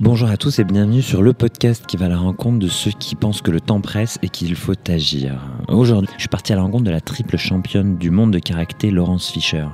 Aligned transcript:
Bonjour 0.00 0.28
à 0.28 0.36
tous 0.36 0.58
et 0.58 0.64
bienvenue 0.64 1.02
sur 1.02 1.22
le 1.22 1.32
podcast 1.32 1.84
qui 1.86 1.96
va 1.96 2.06
à 2.06 2.08
la 2.08 2.16
rencontre 2.16 2.58
de 2.58 2.68
ceux 2.68 2.90
qui 2.90 3.14
pensent 3.14 3.42
que 3.42 3.50
le 3.50 3.60
temps 3.60 3.80
presse 3.80 4.18
et 4.22 4.28
qu'il 4.28 4.54
faut 4.56 4.74
agir. 4.88 5.40
Aujourd'hui, 5.68 6.10
je 6.16 6.22
suis 6.22 6.28
parti 6.28 6.52
à 6.52 6.56
la 6.56 6.62
rencontre 6.62 6.84
de 6.84 6.90
la 6.90 7.00
triple 7.00 7.36
championne 7.36 7.96
du 7.96 8.10
monde 8.10 8.32
de 8.32 8.38
karaté, 8.38 8.90
Laurence 8.90 9.30
Fischer. 9.30 9.66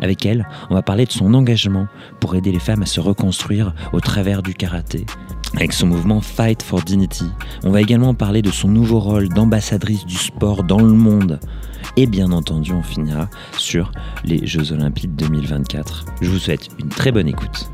Avec 0.00 0.26
elle, 0.26 0.46
on 0.70 0.74
va 0.74 0.82
parler 0.82 1.06
de 1.06 1.12
son 1.12 1.32
engagement 1.34 1.88
pour 2.20 2.34
aider 2.34 2.52
les 2.52 2.58
femmes 2.58 2.82
à 2.82 2.86
se 2.86 3.00
reconstruire 3.00 3.74
au 3.92 4.00
travers 4.00 4.42
du 4.42 4.54
karaté. 4.54 5.06
Avec 5.56 5.72
son 5.72 5.86
mouvement 5.86 6.20
Fight 6.20 6.62
for 6.62 6.82
Dignity, 6.82 7.30
on 7.64 7.70
va 7.70 7.80
également 7.80 8.14
parler 8.14 8.42
de 8.42 8.50
son 8.50 8.68
nouveau 8.68 9.00
rôle 9.00 9.28
d'ambassadrice 9.28 10.04
du 10.04 10.16
sport 10.16 10.64
dans 10.64 10.80
le 10.80 10.92
monde. 10.92 11.40
Et 11.96 12.06
bien 12.06 12.30
entendu, 12.32 12.72
on 12.72 12.82
finira 12.82 13.28
sur 13.56 13.90
les 14.24 14.46
Jeux 14.46 14.72
Olympiques 14.72 15.16
2024. 15.16 16.04
Je 16.20 16.30
vous 16.30 16.38
souhaite 16.38 16.68
une 16.78 16.88
très 16.88 17.10
bonne 17.10 17.28
écoute. 17.28 17.70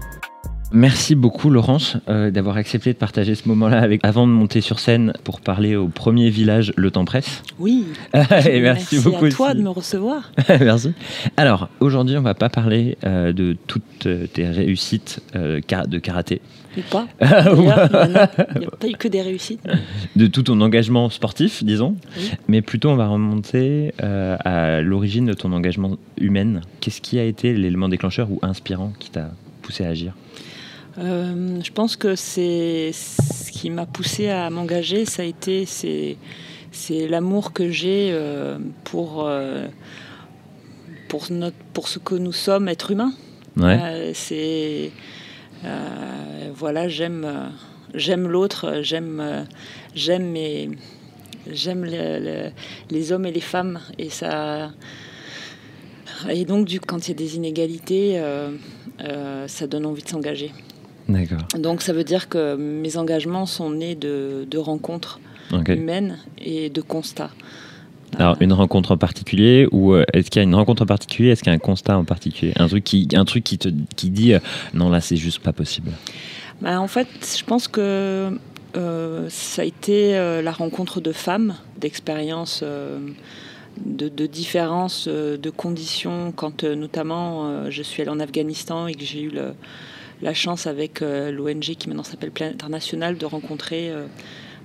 Merci 0.72 1.14
beaucoup 1.14 1.50
Laurence 1.50 1.96
euh, 2.08 2.30
d'avoir 2.30 2.56
accepté 2.56 2.92
de 2.92 2.98
partager 2.98 3.34
ce 3.34 3.48
moment-là 3.48 3.80
avec 3.80 4.00
avant 4.04 4.26
de 4.26 4.32
monter 4.32 4.60
sur 4.60 4.78
scène 4.78 5.12
pour 5.24 5.40
parler 5.40 5.76
au 5.76 5.88
premier 5.88 6.30
village 6.30 6.72
Le 6.76 6.90
Temps 6.90 7.04
Presse. 7.04 7.42
Oui. 7.58 7.84
Et 8.48 8.60
merci, 8.60 8.98
beaucoup 9.00 9.26
à 9.26 9.30
toi 9.30 9.48
aussi. 9.48 9.58
de 9.58 9.62
me 9.62 9.68
recevoir. 9.68 10.32
merci. 10.60 10.92
Alors 11.36 11.68
aujourd'hui, 11.80 12.16
on 12.16 12.22
va 12.22 12.34
pas 12.34 12.48
parler 12.48 12.96
euh, 13.04 13.32
de 13.32 13.56
toutes 13.66 14.08
tes 14.32 14.48
réussites 14.48 15.20
euh, 15.36 15.60
de 15.88 15.98
karaté, 15.98 16.40
Ou 16.76 16.80
pas. 16.90 17.06
D'ailleurs, 17.20 18.28
Il 18.54 18.60
n'y 18.60 18.66
a 18.66 18.70
pas 18.70 18.88
eu 18.88 18.92
que 18.92 19.08
des 19.08 19.22
réussites. 19.22 19.60
de 20.16 20.26
tout 20.26 20.42
ton 20.42 20.60
engagement 20.60 21.10
sportif, 21.10 21.62
disons, 21.64 21.96
Oui. 22.16 22.30
mais 22.48 22.62
plutôt 22.62 22.90
on 22.90 22.96
va 22.96 23.08
remonter 23.08 23.92
euh, 24.02 24.36
à 24.44 24.80
l'origine 24.80 25.26
de 25.26 25.34
ton 25.34 25.52
engagement 25.52 25.96
humain. 26.18 26.60
Qu'est-ce 26.80 27.00
qui 27.00 27.18
a 27.18 27.24
été 27.24 27.52
l'élément 27.52 27.88
déclencheur 27.88 28.30
ou 28.30 28.38
inspirant 28.42 28.92
qui 28.98 29.10
t'a 29.10 29.30
poussé 29.60 29.84
à 29.84 29.88
agir? 29.88 30.14
Euh, 30.98 31.60
je 31.64 31.70
pense 31.72 31.96
que 31.96 32.14
c'est 32.16 32.90
ce 32.92 33.50
qui 33.50 33.70
m'a 33.70 33.86
poussé 33.86 34.28
à 34.28 34.50
m'engager, 34.50 35.04
ça 35.06 35.22
a 35.22 35.24
été 35.24 35.64
c'est 35.66 36.16
l'amour 37.08 37.52
que 37.52 37.70
j'ai 37.70 38.10
euh, 38.12 38.58
pour 38.84 39.24
euh, 39.26 39.66
pour 41.08 41.26
notre 41.30 41.56
pour 41.72 41.88
ce 41.88 41.98
que 41.98 42.14
nous 42.14 42.32
sommes, 42.32 42.68
être 42.68 42.90
humains. 42.90 43.12
Ouais. 43.56 44.12
C'est 44.14 44.90
voilà, 46.54 46.88
j'aime 46.88 47.52
j'aime 47.94 48.28
l'autre, 48.28 48.80
j'aime 48.82 49.46
j'aime 49.94 50.30
mes 50.30 50.70
j'aime 51.50 51.84
le- 51.84 52.18
le- 52.20 52.50
les 52.90 53.12
hommes 53.12 53.26
et 53.26 53.32
les 53.32 53.40
femmes 53.40 53.80
et 53.98 54.10
ça 54.10 54.70
et 56.28 56.44
donc 56.44 56.66
du 56.66 56.80
quand 56.80 57.06
il 57.06 57.10
y 57.10 57.14
a 57.14 57.16
des 57.16 57.36
inégalités, 57.36 58.12
euh, 58.20 58.50
euh, 59.00 59.48
ça 59.48 59.66
donne 59.66 59.86
envie 59.86 60.02
de 60.02 60.08
s'engager. 60.08 60.52
D'accord. 61.12 61.46
Donc 61.58 61.82
ça 61.82 61.92
veut 61.92 62.04
dire 62.04 62.28
que 62.28 62.56
mes 62.56 62.96
engagements 62.96 63.46
sont 63.46 63.70
nés 63.70 63.94
de, 63.94 64.46
de 64.50 64.58
rencontres 64.58 65.20
humaines 65.68 66.18
et 66.42 66.70
de 66.70 66.80
constats. 66.80 67.30
Alors, 68.18 68.36
une 68.40 68.52
rencontre 68.52 68.92
en 68.92 68.96
particulier 68.98 69.66
ou 69.72 69.94
euh, 69.94 70.04
est-ce 70.12 70.30
qu'il 70.30 70.40
y 70.40 70.44
a 70.44 70.48
une 70.48 70.54
rencontre 70.54 70.82
en 70.82 70.86
particulier 70.86 71.30
Est-ce 71.30 71.42
qu'il 71.42 71.50
y 71.50 71.54
a 71.54 71.56
un 71.56 71.58
constat 71.58 71.96
en 71.98 72.04
particulier? 72.04 72.52
Un 72.56 72.68
truc 72.68 72.84
qui, 72.84 73.08
un 73.14 73.24
truc 73.24 73.42
qui 73.44 73.56
te 73.58 73.68
qui 73.96 74.10
dit 74.10 74.34
euh, 74.34 74.38
non 74.74 74.90
là 74.90 75.00
c'est 75.00 75.16
juste 75.16 75.38
pas 75.40 75.52
possible. 75.52 75.90
Bah, 76.60 76.78
en 76.80 76.88
fait, 76.88 77.08
je 77.38 77.44
pense 77.44 77.68
que 77.68 78.38
euh, 78.76 79.26
ça 79.30 79.62
a 79.62 79.64
été 79.64 80.16
euh, 80.16 80.42
la 80.42 80.52
rencontre 80.52 81.00
de 81.00 81.12
femmes, 81.12 81.54
d'expériences, 81.78 82.62
de, 82.62 84.08
de 84.08 84.26
différences 84.26 85.08
de 85.08 85.50
conditions. 85.50 86.32
Quand 86.36 86.64
notamment 86.64 87.70
je 87.70 87.82
suis 87.82 88.02
allée 88.02 88.10
en 88.10 88.20
Afghanistan 88.20 88.86
et 88.86 88.94
que 88.94 89.04
j'ai 89.04 89.22
eu 89.22 89.30
le- 89.30 89.54
la 90.22 90.34
chance 90.34 90.66
avec 90.66 91.02
euh, 91.02 91.30
l'ONG 91.32 91.60
qui 91.60 91.88
maintenant 91.88 92.02
s'appelle 92.04 92.30
Plan 92.30 92.46
International 92.46 93.16
de 93.18 93.26
rencontrer. 93.26 93.90
euh, 93.90 94.06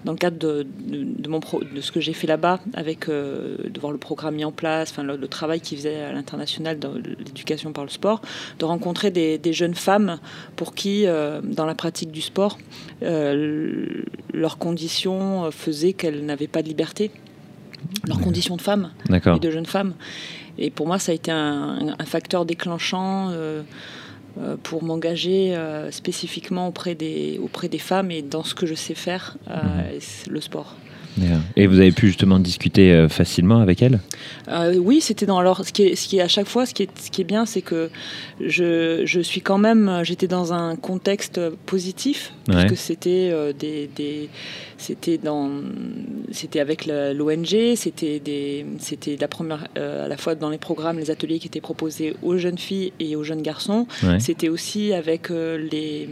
dans 0.05 0.11
le 0.11 0.17
cadre 0.19 0.37
de, 0.37 0.61
de- 0.87 1.21
de 1.21 1.27
mon 1.27 1.39
pro- 1.39 1.63
de 1.63 1.81
ce 1.81 1.91
que 1.91 1.99
j'ai 1.99 2.13
fait 2.13 2.27
là-bas, 2.27 2.59
avec 2.75 3.09
euh, 3.09 3.57
de 3.67 3.79
voir 3.79 3.91
le 3.91 3.97
programme 3.97 4.35
mis 4.35 4.45
en 4.45 4.51
place, 4.51 4.91
enfin, 4.91 5.01
le, 5.01 5.17
le 5.17 5.27
travail 5.27 5.59
qu'ils 5.59 5.79
faisaient 5.79 6.01
à 6.01 6.13
l'international 6.13 6.77
dans 6.77 6.93
l'éducation 6.93 7.73
par 7.73 7.83
le 7.83 7.89
sport, 7.89 8.21
de 8.59 8.65
rencontrer 8.65 9.09
des, 9.09 9.39
des 9.39 9.53
jeunes 9.53 9.73
femmes 9.73 10.19
pour 10.55 10.75
qui, 10.75 11.07
euh, 11.07 11.41
dans 11.43 11.65
la 11.65 11.73
pratique 11.73 12.11
du 12.11 12.21
sport, 12.21 12.59
euh, 13.01 14.03
leurs 14.33 14.59
conditions 14.59 15.49
faisaient 15.51 15.93
qu'elles 15.93 16.23
n'avaient 16.25 16.47
pas 16.47 16.61
de 16.61 16.67
liberté, 16.67 17.09
leurs 18.07 18.19
conditions 18.21 18.55
de 18.55 18.61
femmes 18.61 18.91
et 19.35 19.39
de 19.39 19.49
jeunes 19.51 19.65
femmes. 19.65 19.95
Et 20.59 20.69
pour 20.69 20.85
moi, 20.85 20.99
ça 20.99 21.11
a 21.11 21.15
été 21.15 21.31
un, 21.31 21.95
un 21.97 22.05
facteur 22.05 22.45
déclenchant 22.45 23.29
pour 24.63 24.83
m'engager 24.83 25.55
euh, 25.55 25.91
spécifiquement 25.91 26.67
auprès 26.67 26.95
des, 26.95 27.39
auprès 27.41 27.69
des 27.69 27.79
femmes 27.79 28.11
et 28.11 28.21
dans 28.21 28.43
ce 28.43 28.55
que 28.55 28.65
je 28.65 28.75
sais 28.75 28.95
faire, 28.95 29.37
euh, 29.49 29.99
le 30.27 30.41
sport. 30.41 30.75
Et 31.55 31.67
vous 31.67 31.79
avez 31.79 31.91
pu 31.91 32.07
justement 32.07 32.39
discuter 32.39 32.91
euh, 32.91 33.09
facilement 33.09 33.59
avec 33.59 33.81
elle? 33.81 33.99
Euh, 34.49 34.75
oui, 34.77 35.01
c'était 35.01 35.25
dans 35.25 35.37
alors 35.39 35.65
ce 35.65 35.71
qui 35.73 35.83
est, 35.83 35.95
ce 35.95 36.07
qui 36.07 36.17
est 36.17 36.21
à 36.21 36.27
chaque 36.27 36.47
fois 36.47 36.65
ce 36.65 36.73
qui 36.73 36.83
est, 36.83 36.99
ce 36.99 37.09
qui 37.11 37.21
est 37.21 37.25
bien, 37.25 37.45
c'est 37.45 37.61
que 37.61 37.89
je, 38.39 39.01
je 39.05 39.19
suis 39.19 39.41
quand 39.41 39.57
même 39.57 40.01
j'étais 40.03 40.27
dans 40.27 40.53
un 40.53 40.75
contexte 40.75 41.39
positif 41.65 42.33
Ouais. 42.47 42.65
puisque 42.65 42.81
c'était 42.81 43.29
euh, 43.33 43.51
des, 43.51 43.89
des 43.93 44.29
c'était 44.77 45.17
dans 45.17 45.49
c'était 46.31 46.61
avec 46.61 46.85
l'ONG, 46.85 47.75
c'était 47.75 48.19
des 48.21 48.65
c'était 48.79 49.17
la 49.19 49.27
première 49.27 49.67
euh, 49.77 50.05
à 50.05 50.07
la 50.07 50.15
fois 50.15 50.33
dans 50.35 50.49
les 50.49 50.57
programmes 50.57 50.97
les 50.97 51.11
ateliers 51.11 51.39
qui 51.39 51.47
étaient 51.47 51.59
proposés 51.59 52.15
aux 52.23 52.37
jeunes 52.37 52.57
filles 52.57 52.93
et 53.01 53.17
aux 53.17 53.23
jeunes 53.23 53.41
garçons. 53.41 53.85
Ouais. 54.01 54.21
C'était 54.21 54.47
aussi 54.47 54.93
avec 54.93 55.29
euh, 55.29 55.57
les, 55.57 56.07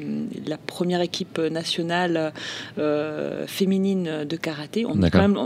la 0.46 0.58
première 0.58 1.00
équipe 1.00 1.38
nationale 1.40 2.34
euh, 2.80 3.48
féminine 3.48 4.26
de 4.28 4.36
karaté. 4.36 4.86
On 4.86 4.95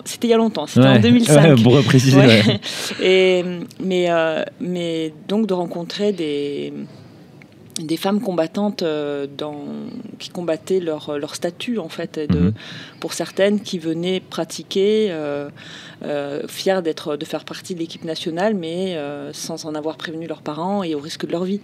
C'était 0.06 0.28
il 0.28 0.32
y 0.32 0.34
a 0.34 0.38
longtemps, 0.38 0.68
c'était 0.68 0.88
Ouais. 0.88 0.98
en 0.98 1.00
2005. 1.00 1.58
Ouais, 1.58 1.64
pour 1.64 1.82
préciser. 1.84 2.18
Ouais. 2.18 2.42
ouais. 2.46 2.60
Et, 3.02 3.44
mais, 3.80 4.10
euh, 4.10 4.44
mais 4.60 5.14
donc 5.28 5.48
de 5.48 5.54
rencontrer 5.54 6.12
des, 6.14 6.74
des 7.80 7.98
femmes 7.98 8.20
combattantes 8.22 8.84
euh, 8.84 9.26
dans, 9.38 9.64
qui 10.20 10.30
combattaient 10.30 10.80
leur, 10.80 11.18
leur 11.18 11.36
statut, 11.36 11.78
en 11.80 11.90
fait, 11.90 12.18
et 12.18 12.28
de, 12.28 12.40
Mhm. 12.40 12.54
pour 13.00 13.14
certaines 13.14 13.60
qui 13.62 13.80
venaient 13.80 14.20
pratiquer, 14.20 15.08
euh, 15.12 15.50
euh, 16.04 16.42
fières 16.48 16.82
d'être, 16.82 17.16
de 17.18 17.26
faire 17.26 17.46
partie 17.46 17.74
de 17.76 17.80
l'équipe 17.80 18.04
nationale, 18.04 18.54
mais 18.54 18.98
sans 19.34 19.66
en 19.66 19.76
avoir 19.76 19.96
prévenu 19.98 20.28
leurs 20.28 20.42
parents 20.42 20.84
et 20.84 20.96
au 20.96 21.00
risque 21.00 21.26
de 21.26 21.32
leur 21.32 21.44
vie. 21.46 21.62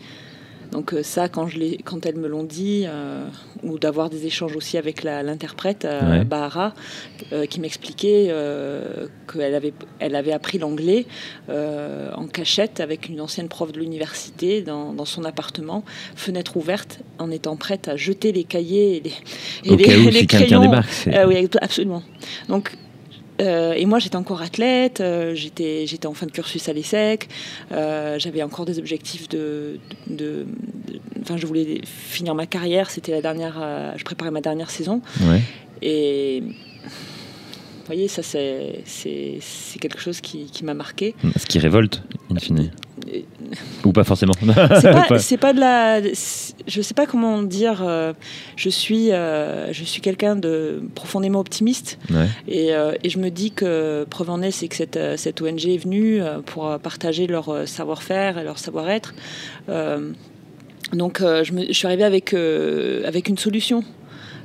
Donc 0.72 0.94
euh, 0.94 1.04
ça, 1.04 1.30
quand, 1.30 1.48
je 1.48 1.58
l'ai- 1.58 1.78
quand 1.84 2.06
elles 2.06 2.18
me 2.18 2.28
l'ont 2.28 2.44
dit, 2.44 2.84
euh, 2.88 3.26
ou 3.64 3.80
d'avoir 3.80 4.10
des 4.10 4.26
échanges 4.26 4.56
aussi 4.56 4.78
avec 4.78 5.04
l'interprète, 5.04 5.86
euh, 5.86 6.20
Ouais. 6.20 6.24
Bahara, 6.26 6.74
euh, 7.34 7.46
qui 7.46 7.60
m'expliquait 7.60 8.34
qu'elle 9.32 9.56
avait, 9.56 9.74
elle 10.00 10.16
avait 10.16 10.32
appris 10.34 10.58
l'anglais 10.58 11.06
en 11.50 12.28
cachette 12.28 12.80
avec 12.80 13.10
une 13.10 13.22
ancienne 13.22 13.48
prof 13.48 13.72
de 13.72 13.80
l'université 13.80 14.62
dans, 14.62 14.94
dans 14.94 15.06
son 15.06 15.24
appartement, 15.24 15.84
fenêtre 16.16 16.58
ouverte, 16.58 17.00
en 17.20 17.32
étant 17.32 17.56
prête 17.56 17.88
à 17.88 17.96
jeter 17.96 18.32
les 18.32 18.44
cahiers 18.44 18.98
et 18.98 19.00
les, 19.02 19.14
et 19.64 19.72
Au 19.72 19.76
les- 19.78 19.84
cas 19.84 19.98
où 19.98 20.06
les 20.10 20.12
si 20.12 20.28
quelqu'un 20.28 20.46
crayons. 20.46 20.62
débarque. 20.62 21.10
oui, 21.28 21.48
absolument. 21.62 22.04
Donc, 22.50 22.72
euh, 23.42 23.74
et 23.74 23.86
moi, 23.86 24.00
j'étais 24.00 24.16
encore 24.16 24.42
athlète, 24.42 25.02
euh, 25.02 25.36
j'étais, 25.36 25.86
j'étais 25.88 26.08
en 26.08 26.14
fin 26.14 26.26
de 26.26 26.32
cursus 26.32 26.68
à 26.70 26.74
l'ESSEC, 26.74 27.28
euh, 27.72 28.18
j'avais 28.20 28.44
encore 28.44 28.66
des 28.66 28.80
objectifs 28.80 29.28
de, 29.30 29.80
Enfin, 31.22 31.38
je 31.38 31.48
voulais 31.48 31.82
finir 31.84 32.36
ma 32.36 32.46
carrière, 32.46 32.92
c'était 32.92 33.12
la 33.12 33.22
dernière. 33.22 33.94
je 33.98 34.04
préparais 34.04 34.32
ma 34.32 34.42
dernière 34.42 34.70
saison. 34.70 35.02
Ouais. 35.22 35.42
Et. 35.82 36.44
Vous 36.44 37.94
voyez, 37.94 38.08
ça, 38.08 38.24
c'est, 38.24 38.82
c'est, 38.86 39.38
c'est 39.42 39.78
quelque 39.78 40.00
chose 40.00 40.20
qui, 40.20 40.46
qui 40.46 40.64
m'a 40.64 40.74
marqué. 40.74 41.14
Ce 41.38 41.46
qui 41.46 41.60
révolte, 41.60 42.02
in 42.32 42.40
fine. 42.40 42.72
Ou 43.84 43.92
pas 43.92 44.04
forcément. 44.06 44.32
c'est 44.40 45.38
pas, 45.38 45.54
de 45.54 45.60
la 45.60 46.02
je 46.02 46.82
sais 46.82 46.94
pas 46.94 47.06
comment 47.06 47.42
dire 47.44 47.84
euh, 47.86 48.14
je 48.56 48.70
suis 48.70 49.12
euh, 49.12 49.72
je 49.74 49.84
suis 49.84 50.02
quelqu'un 50.02 50.36
de 50.36 50.82
profondément 50.96 51.40
optimiste 51.40 51.98
Ouais. 52.10 52.28
et, 52.48 52.74
euh, 52.74 52.94
et 53.04 53.10
je 53.10 53.20
me 53.20 53.30
dis 53.30 53.52
que 53.52 54.06
preuve 54.10 54.30
en 54.30 54.42
est 54.42 54.52
c'est 54.52 54.68
que 54.70 54.76
cette, 54.76 55.00
cette 55.18 55.42
ONG 55.42 55.66
est 55.68 55.78
venue 55.78 56.22
pour 56.46 56.80
partager 56.80 57.28
leur 57.28 57.68
savoir-faire 57.68 58.38
et 58.38 58.44
leur 58.44 58.58
savoir-être 58.60 59.14
donc 60.94 61.20
je, 61.22 61.52
me- 61.54 61.66
je 61.68 61.74
suis 61.74 61.88
arrivée 61.88 62.04
avec 62.06 62.34
avec 62.34 63.28
une 63.30 63.38
solution 63.38 63.84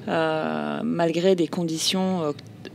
malgré 0.09 1.37
des 1.37 1.47
conditions 1.49 2.35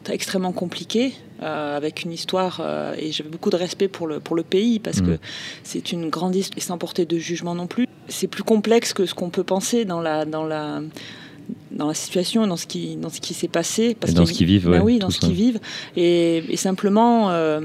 extrêmement 0.10 0.52
compliquées 0.54 1.14
euh, 1.44 1.76
avec 1.78 2.04
une 2.04 2.12
histoire 2.12 2.60
euh, 2.62 2.96
et 2.98 3.12
j'avais 3.12 3.30
beaucoup 3.30 3.50
de 3.50 3.56
respect 3.58 3.88
pour 3.88 4.08
le, 4.08 4.20
pour 4.20 4.36
le 4.36 4.44
pays 4.44 4.80
parce 4.80 5.00
Mhm. 5.02 5.08
que 5.08 5.20
c'est 5.64 5.92
une 5.92 6.10
grande 6.10 6.36
histoire 6.36 6.58
et 6.58 6.62
sans 6.62 6.78
porter 6.78 7.06
de 7.06 7.18
jugement 7.18 7.56
non 7.56 7.68
plus. 7.68 7.88
C'est 8.08 8.28
plus 8.28 8.44
complexe 8.44 8.94
que 8.94 9.06
ce 9.06 9.14
qu'on 9.14 9.30
peut 9.30 9.44
penser 9.44 9.84
dans 9.86 10.02
la, 10.02 10.26
dans 10.26 10.44
la, 10.46 10.82
dans 11.72 11.88
la 11.88 11.94
situation, 11.94 12.48
dans 12.48 12.56
ce 12.58 12.66
qui, 12.68 12.96
dans 12.96 13.10
ce 13.10 13.20
qui 13.20 13.34
s'est 13.34 13.48
passé. 13.50 13.98
Et 14.08 14.12
dans 14.14 14.26
ce 14.26 14.34
qu'ils 14.34 14.48
vivent, 14.48 14.66
Ben 14.70 14.78
ouais, 14.80 14.94
oui, 14.94 15.00
dans 15.00 15.10
ce 15.10 15.20
qu'ils 15.20 15.34
vivent. 15.34 15.60
Et, 15.98 16.44
et 16.50 16.58
simplement, 16.58 17.32
euh, 17.32 17.62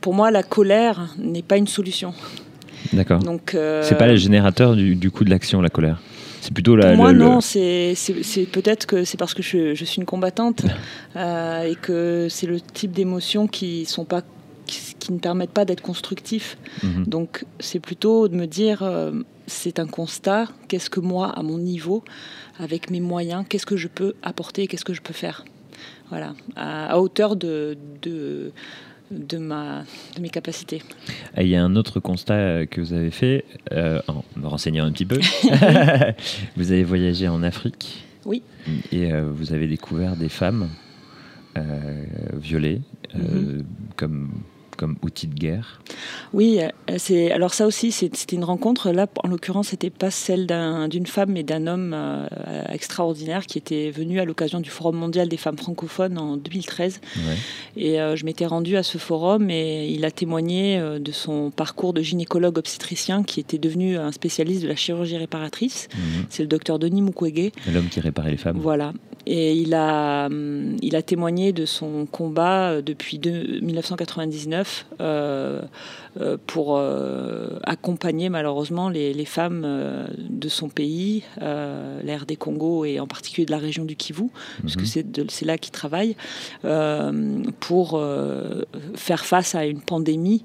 pour 0.00 0.14
moi, 0.14 0.30
la 0.30 0.42
colère 0.42 1.14
n'est 1.18 1.42
pas 1.42 1.56
une 1.56 1.68
solution. 1.68 2.12
D'accord. 2.92 3.20
Donc, 3.20 3.56
C'est 3.82 3.96
pas 3.96 4.08
le 4.08 4.16
générateur 4.16 4.74
du, 4.76 4.96
du 4.96 5.10
coup 5.10 5.24
de 5.24 5.30
l'action, 5.30 5.60
la 5.62 5.70
colère? 5.70 6.00
C'est 6.42 6.52
plutôt 6.52 6.74
la. 6.74 6.88
Pour 6.88 6.96
moi, 6.96 7.12
le- 7.12 7.18
non, 7.20 7.40
c'est 7.40 7.94
peut-être 8.52 8.86
que 8.86 9.04
c'est 9.04 9.16
parce 9.16 9.32
que 9.32 9.42
je, 9.42 9.74
je 9.74 9.84
suis 9.84 9.98
une 9.98 10.04
combattante 10.06 10.62
euh, 11.16 11.62
et 11.70 11.76
que 11.76 12.26
c'est 12.28 12.48
le 12.48 12.60
type 12.60 12.90
d'émotions 12.90 13.46
qui 13.46 13.84
sont 13.86 14.04
pas 14.04 14.22
qui, 14.66 14.94
qui 14.98 15.12
ne 15.12 15.18
permettent 15.20 15.52
pas 15.52 15.64
d'être 15.64 15.82
constructifs. 15.82 16.58
Mhm. 16.82 17.04
Donc 17.06 17.44
c'est 17.60 17.78
plutôt 17.78 18.26
de 18.26 18.34
me 18.34 18.46
dire 18.46 18.82
euh, 18.82 19.12
c'est 19.46 19.78
un 19.78 19.86
constat. 19.86 20.48
Qu'est-ce 20.66 20.90
que 20.90 20.98
moi, 21.00 21.28
à 21.30 21.44
mon 21.44 21.58
niveau, 21.58 22.02
avec 22.58 22.90
mes 22.90 23.00
moyens, 23.00 23.44
qu'est-ce 23.48 23.66
que 23.66 23.76
je 23.76 23.86
peux 23.86 24.14
apporter, 24.24 24.66
qu'est-ce 24.66 24.84
que 24.84 24.94
je 24.94 25.02
peux 25.02 25.14
faire? 25.14 25.44
Voilà, 26.10 26.34
à, 26.56 26.92
à 26.92 26.98
hauteur 26.98 27.36
de, 27.36 27.78
de 28.02 28.50
de 29.12 29.38
ma 29.38 29.84
de 30.16 30.20
mes 30.20 30.30
capacités. 30.30 30.82
Il 31.38 31.46
y 31.48 31.54
a 31.56 31.62
un 31.62 31.76
autre 31.76 32.00
constat 32.00 32.34
euh, 32.34 32.66
que 32.66 32.80
vous 32.80 32.92
avez 32.92 33.10
fait, 33.10 33.44
euh, 33.72 34.00
en 34.08 34.24
me 34.36 34.46
renseignant 34.46 34.84
un 34.84 34.92
petit 34.92 35.06
peu. 35.06 35.18
vous 36.56 36.72
avez 36.72 36.84
voyagé 36.84 37.28
en 37.28 37.42
Afrique. 37.42 38.04
Oui. 38.24 38.42
Et 38.92 39.12
euh, 39.12 39.28
vous 39.32 39.52
avez 39.52 39.66
découvert 39.66 40.16
des 40.16 40.28
femmes 40.28 40.68
euh, 41.58 42.04
violées 42.40 42.80
Mhm. 43.14 43.64
comme, 43.96 44.30
comme 44.82 44.96
outil 45.02 45.28
de 45.28 45.34
guerre. 45.34 45.80
Oui, 46.32 46.58
euh, 46.60 46.94
c'est 46.98 47.30
alors 47.30 47.54
ça 47.54 47.66
aussi, 47.68 47.92
c'était 47.92 48.34
une 48.34 48.42
rencontre. 48.42 48.90
Là, 48.90 49.06
en 49.22 49.28
l'occurrence, 49.28 49.68
c'était 49.68 49.90
pas 49.90 50.10
celle 50.10 50.46
d'un- 50.48 50.88
d'une 50.88 51.06
femme, 51.06 51.30
mais 51.30 51.44
d'un 51.44 51.68
homme 51.68 51.92
euh, 51.94 52.26
extraordinaire 52.68 53.46
qui 53.46 53.58
était 53.58 53.92
venu 53.92 54.18
à 54.18 54.24
l'occasion 54.24 54.58
du 54.58 54.70
Forum 54.70 54.96
mondial 54.96 55.28
des 55.28 55.36
femmes 55.36 55.56
francophones 55.56 56.18
en 56.18 56.36
2013. 56.36 57.00
Ouais. 57.16 57.22
Et 57.76 58.00
euh, 58.00 58.16
je 58.16 58.24
m'étais 58.24 58.44
rendue 58.46 58.76
à 58.76 58.82
ce 58.82 58.98
forum 58.98 59.50
et 59.50 59.86
il 59.88 60.04
a 60.04 60.10
témoigné 60.10 60.78
euh, 60.78 60.98
de 60.98 61.12
son 61.12 61.50
parcours 61.52 61.92
de 61.92 62.02
gynécologue 62.02 62.58
obstétricien 62.58 63.22
qui 63.22 63.38
était 63.38 63.58
devenu 63.58 63.96
un 63.96 64.10
spécialiste 64.10 64.62
de 64.64 64.68
la 64.68 64.74
chirurgie 64.76 65.16
réparatrice. 65.16 65.86
Mhm. 65.94 66.24
C'est 66.28 66.42
le 66.42 66.48
docteur 66.48 66.80
Denis 66.80 67.02
Mukwege. 67.02 67.52
L'homme 67.72 67.88
qui 67.88 68.00
réparait 68.00 68.32
les 68.32 68.36
femmes. 68.36 68.58
Voilà. 68.58 68.92
Et 69.26 69.54
il 69.54 69.72
a, 69.74 70.26
hum, 70.26 70.76
il 70.82 70.96
a 70.96 71.02
témoigné 71.02 71.52
de 71.52 71.64
son 71.64 72.06
combat 72.06 72.70
euh, 72.70 72.82
depuis 72.82 73.18
deux- 73.18 73.60
1999 73.60 74.86
euh, 75.00 75.62
euh, 76.20 76.36
pour 76.46 76.76
euh, 76.76 77.58
accompagner 77.62 78.28
malheureusement 78.30 78.88
les, 78.88 79.14
les 79.14 79.24
femmes 79.24 79.66
de 80.18 80.48
son 80.48 80.68
pays, 80.68 81.22
euh, 81.40 82.00
l'ère 82.02 82.26
des 82.26 82.36
Congo 82.36 82.84
et 82.84 82.98
en 83.00 83.06
particulier 83.06 83.46
de 83.46 83.52
la 83.52 83.58
région 83.58 83.84
du 83.84 83.94
Kivu, 83.96 84.24
parce 84.60 84.74
que 84.76 84.82
Mhm. 84.82 85.26
c'est 85.28 85.44
là 85.44 85.56
qu'il 85.58 85.72
travaille, 85.72 86.16
pour 87.60 88.02
faire 88.94 89.24
face 89.24 89.54
à 89.54 89.64
une 89.66 89.80
pandémie 89.80 90.44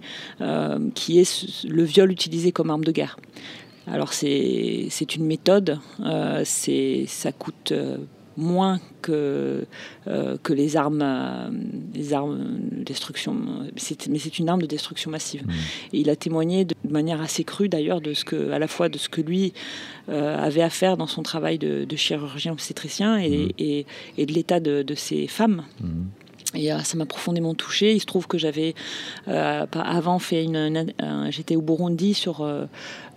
qui 0.96 1.20
est 1.20 1.66
le 1.68 1.84
viol 1.84 2.12
utilisé 2.12 2.52
comme 2.52 2.70
arme 2.70 2.84
de 2.86 2.92
guerre. 2.92 3.18
Alors 3.88 4.14
c'est 4.14 4.88
c'est 4.90 5.16
une 5.16 5.26
méthode, 5.26 5.80
c'est 6.44 7.06
ça 7.08 7.32
coûte 7.32 7.74
moins 8.38 8.80
que, 9.02 9.66
euh, 10.08 10.38
que 10.44 10.54
les 10.54 10.78
armes, 10.78 11.02
euh, 11.02 11.50
les 11.94 12.14
armes 12.14 12.60
de 12.72 12.84
destruction, 12.84 13.36
mais 14.10 14.20
c'est 14.20 14.40
une 14.40 14.48
arme 14.50 14.62
de 14.62 14.68
destruction 14.68 15.10
massive. 15.12 15.44
Et 15.92 16.00
il 16.00 16.10
a 16.10 16.16
témoigné 16.16 16.64
de 16.66 16.76
manière 16.90 17.20
assez 17.22 17.44
crue 17.44 17.68
d'ailleurs 17.68 18.00
de 18.00 18.14
ce 18.14 18.24
que, 18.24 18.52
à 18.52 18.60
la 18.60 18.68
fois 18.68 18.90
de 18.90 18.98
ce 18.98 19.10
que 19.10 19.22
lui 19.22 19.54
euh, 20.10 20.38
avait 20.38 20.62
à 20.62 20.70
faire 20.70 20.98
dans 20.98 21.08
son 21.08 21.24
travail 21.24 21.58
de, 21.58 21.84
de 21.86 21.96
chirurgien 21.96 22.52
obstétricien 22.54 23.18
et, 23.18 23.30
Mhm. 23.30 23.50
et, 23.60 23.86
et 24.18 24.26
de 24.26 24.34
l'état 24.34 24.60
de, 24.60 24.84
de 24.84 24.96
ces 24.96 25.28
femmes. 25.28 25.64
Mhm. 25.82 26.06
Et 26.58 26.74
euh, 26.74 26.80
ça 26.80 26.98
m'a 26.98 27.06
profondément 27.06 27.54
touchée. 27.54 27.94
Il 27.94 28.00
se 28.00 28.06
trouve 28.06 28.28
que 28.28 28.38
j'avais 28.38 28.74
euh, 29.28 29.66
avant 29.74 30.20
fait 30.20 30.44
une, 30.44 30.56
une- 30.58 30.94
un- 31.00 31.30
j'étais 31.32 31.56
au 31.56 31.62
Burundi 31.62 32.14
sur 32.14 32.42
euh, 32.42 32.66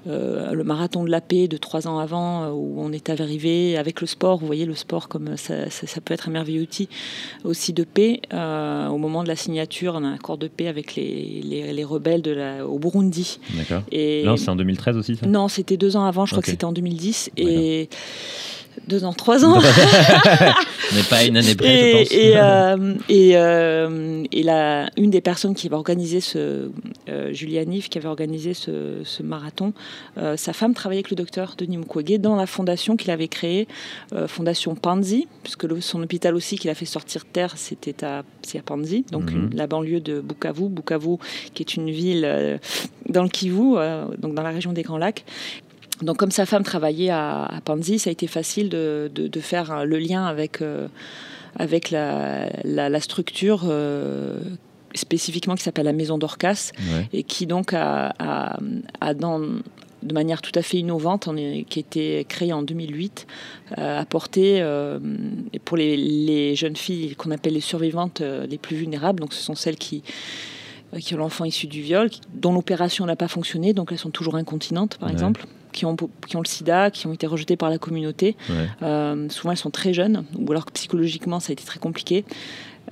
le 0.07 0.63
marathon 0.65 1.05
de 1.05 1.11
la 1.11 1.21
paix 1.21 1.47
de 1.49 1.57
trois 1.57 1.87
ans 1.89 1.99
avant, 1.99 2.49
où 2.51 2.77
on 2.79 2.91
est 2.93 3.11
arrivé 3.11 3.77
avec 3.77 4.01
le 4.01 4.07
sport. 4.07 4.39
Vous 4.39 4.47
voyez, 4.47 4.65
le 4.67 4.75
sport 4.75 5.09
comme 5.09 5.37
ça, 5.37 5.69
ça- 5.71 5.87
ça 5.87 6.01
peut 6.01 6.15
être 6.15 6.29
un 6.29 6.33
merveilleux 6.33 6.63
outil 6.63 6.89
aussi 7.45 7.73
de 7.73 7.85
paix. 7.85 8.21
au 8.33 8.99
moment 8.99 9.23
de 9.23 9.29
la 9.29 9.37
signature 9.37 10.01
d'un 10.01 10.15
accord 10.15 10.39
de 10.39 10.49
paix 10.49 10.69
avec 10.69 10.95
les, 10.97 11.41
les, 11.45 11.73
les 11.73 11.85
rebelles 11.85 12.23
de 12.23 12.31
la, 12.33 12.67
au 12.67 12.79
Burundi. 12.79 13.39
D'accord. 13.57 13.83
Et 13.93 14.23
Non, 14.25 14.37
c'est 14.37 14.49
en 14.51 14.57
2013 14.57 14.97
aussi, 14.97 15.17
ça? 15.17 15.27
Non, 15.27 15.49
c'était 15.49 15.77
deux 15.77 15.97
ans 15.97 16.05
avant. 16.05 16.27
Je 16.27 16.33
crois 16.33 16.43
que 16.43 16.51
c'était 16.51 16.65
en 16.65 16.73
2010 16.73 17.31
et 17.37 17.89
deux 18.89 19.05
ans, 19.05 19.13
trois 19.13 19.45
ans. 19.45 19.61
Mais 20.93 21.03
pas 21.09 21.25
une 21.25 21.37
année 21.37 21.55
près, 21.55 21.69
je 21.69 21.85
Et, 21.87 21.93
pense. 21.93 22.13
et, 22.13 22.33
euh, 22.37 22.95
et, 23.09 23.37
euh, 23.37 24.25
et 24.33 24.43
la, 24.43 24.91
une 24.97 25.11
des 25.11 25.21
personnes 25.21 25.55
qui 25.55 25.69
avait 25.69 25.77
organisé 25.77 26.21
ce, 26.21 26.71
euh, 27.09 27.33
qui 27.33 27.99
avait 27.99 28.09
organisé 28.09 28.55
ce, 28.55 28.97
ce 29.05 29.23
marathon, 29.23 29.73
euh, 30.19 30.37
sa 30.37 30.53
femme 30.53 30.75
travaillait 30.75 30.99
avec 31.01 31.11
le 31.11 31.17
docteur 31.17 31.55
Denis 31.57 31.77
Mukwege 31.77 32.19
dans 32.19 32.35
la 32.35 32.47
fondation 32.47 32.97
qu'il 32.97 33.11
avait 33.13 33.29
créée, 33.29 33.69
Fondation 34.27 34.75
Panzi, 34.75 35.29
puisque 35.45 35.65
le- 35.65 35.81
son 35.81 36.03
hôpital 36.03 36.35
aussi 36.35 36.59
qu'il 36.59 36.71
a 36.71 36.75
fait 36.75 36.85
sortir 36.87 37.23
de 37.23 37.29
terre, 37.33 37.53
c'était 37.57 38.05
à, 38.05 38.19
à 38.19 38.63
Panzi, 38.65 39.05
donc 39.13 39.31
Mhm. 39.31 39.37
une- 39.53 39.57
la 39.57 39.67
banlieue 39.69 40.01
de 40.01 40.21
Bukavu, 40.21 40.69
Bukavu 40.69 41.17
qui 41.55 41.63
est 41.63 41.75
une 41.77 41.91
ville 41.91 42.59
dans 43.09 43.23
le 43.23 43.29
Kivu, 43.29 43.75
donc 44.19 44.35
dans 44.35 44.43
la 44.43 44.51
région 44.51 44.73
des 44.73 44.83
Grands 44.83 44.99
Lacs. 44.99 45.25
Donc 46.03 46.17
comme 46.17 46.31
sa 46.31 46.47
femme 46.47 46.63
travaillait 46.63 47.11
à, 47.11 47.45
à 47.45 47.61
Panzi, 47.61 47.99
ça 47.99 48.11
a 48.11 48.13
été 48.13 48.27
facile 48.27 48.69
de, 48.69 49.11
de- 49.15 49.29
de 49.29 49.41
faire 49.41 49.71
euh, 49.71 49.85
le 49.85 49.99
lien 49.99 50.25
avec, 50.25 50.63
euh, 50.63 50.89
avec 51.57 51.91
la, 51.91 52.49
la- 52.65 52.89
la 52.89 53.01
structure 53.01 53.63
euh, 53.69 54.41
spécifiquement 54.95 55.55
qui 55.55 55.63
s'appelle 55.63 55.85
la 55.85 55.93
Maison 55.93 56.19
d'Orcas 56.19 56.71
Ouais. 56.79 57.09
et 57.13 57.23
qui 57.23 57.47
donc 57.47 57.75
a, 57.75 58.15
a- 58.19 58.59
a 59.01 59.15
dans, 59.15 59.39
de 59.41 60.15
manière 60.15 60.41
tout 60.41 60.53
à 60.59 60.63
fait 60.63 60.79
innovante, 60.79 61.29
qui 61.69 61.79
a 61.79 61.81
été 61.81 62.25
créée 62.27 62.53
en 62.55 62.63
2008, 62.63 63.27
euh, 63.79 64.01
apporté 64.01 64.63
euh, 64.63 64.99
pour 65.67 65.77
les, 65.77 65.97
les 65.99 66.55
jeunes 66.57 66.77
filles 66.77 67.15
qu'on 67.17 67.31
appelle 67.31 67.53
les 67.53 67.61
survivantes 67.61 68.23
euh, 68.23 68.47
les 68.47 68.57
plus 68.59 68.77
vulnérables, 68.77 69.21
donc 69.21 69.35
ce 69.35 69.43
sont 69.43 69.55
celles 69.55 69.77
qui 69.77 70.03
qui 70.99 71.15
ont 71.15 71.19
l'enfant 71.19 71.45
issu 71.45 71.69
du 71.69 71.83
viol, 71.83 72.11
qui- 72.11 72.21
dont 72.35 72.53
l'opération 72.53 73.07
n'a 73.07 73.15
pas 73.15 73.29
fonctionné, 73.29 73.75
donc 73.75 73.93
elles 73.93 73.99
sont 73.99 74.11
toujours 74.11 74.35
incontinentes, 74.35 74.97
par 74.99 75.09
Ouais. 75.09 75.13
exemple, 75.13 75.47
qui 75.73 75.85
ont, 75.87 75.97
qui 76.27 76.37
ont 76.37 76.41
le 76.43 76.47
sida, 76.49 76.91
qui 76.91 77.07
ont 77.07 77.13
été 77.13 77.27
rejetées 77.27 77.57
par 77.57 77.71
la 77.71 77.79
communauté. 77.79 78.37
Ouais. 78.49 78.69
Euh, 78.83 79.29
souvent, 79.29 79.51
elles 79.53 79.57
sont 79.57 79.71
très 79.71 79.93
jeunes, 79.95 80.25
ou 80.39 80.51
alors 80.51 80.67
que 80.67 80.73
psychologiquement, 80.73 81.41
ça 81.41 81.51
a 81.51 81.53
été 81.53 81.65
très 81.65 81.79
compliqué. 81.79 82.25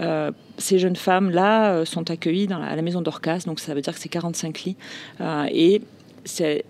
Euh, 0.01 0.31
ces 0.59 0.79
jeunes 0.79 0.97
femmes-là 0.97 1.73
euh, 1.73 1.85
sont 1.85 2.11
accueillies 2.11 2.47
dans 2.47 2.59
la- 2.59 2.67
à 2.69 2.77
la 2.77 2.83
maison 2.83 3.01
d'Orcas, 3.01 3.41
donc 3.47 3.59
ça 3.61 3.75
veut 3.75 3.81
dire 3.81 3.95
que 3.95 4.01
c'est 4.01 4.09
45 4.09 4.61
lits. 4.65 4.77
Et 5.53 5.83
c'est- 6.25 6.65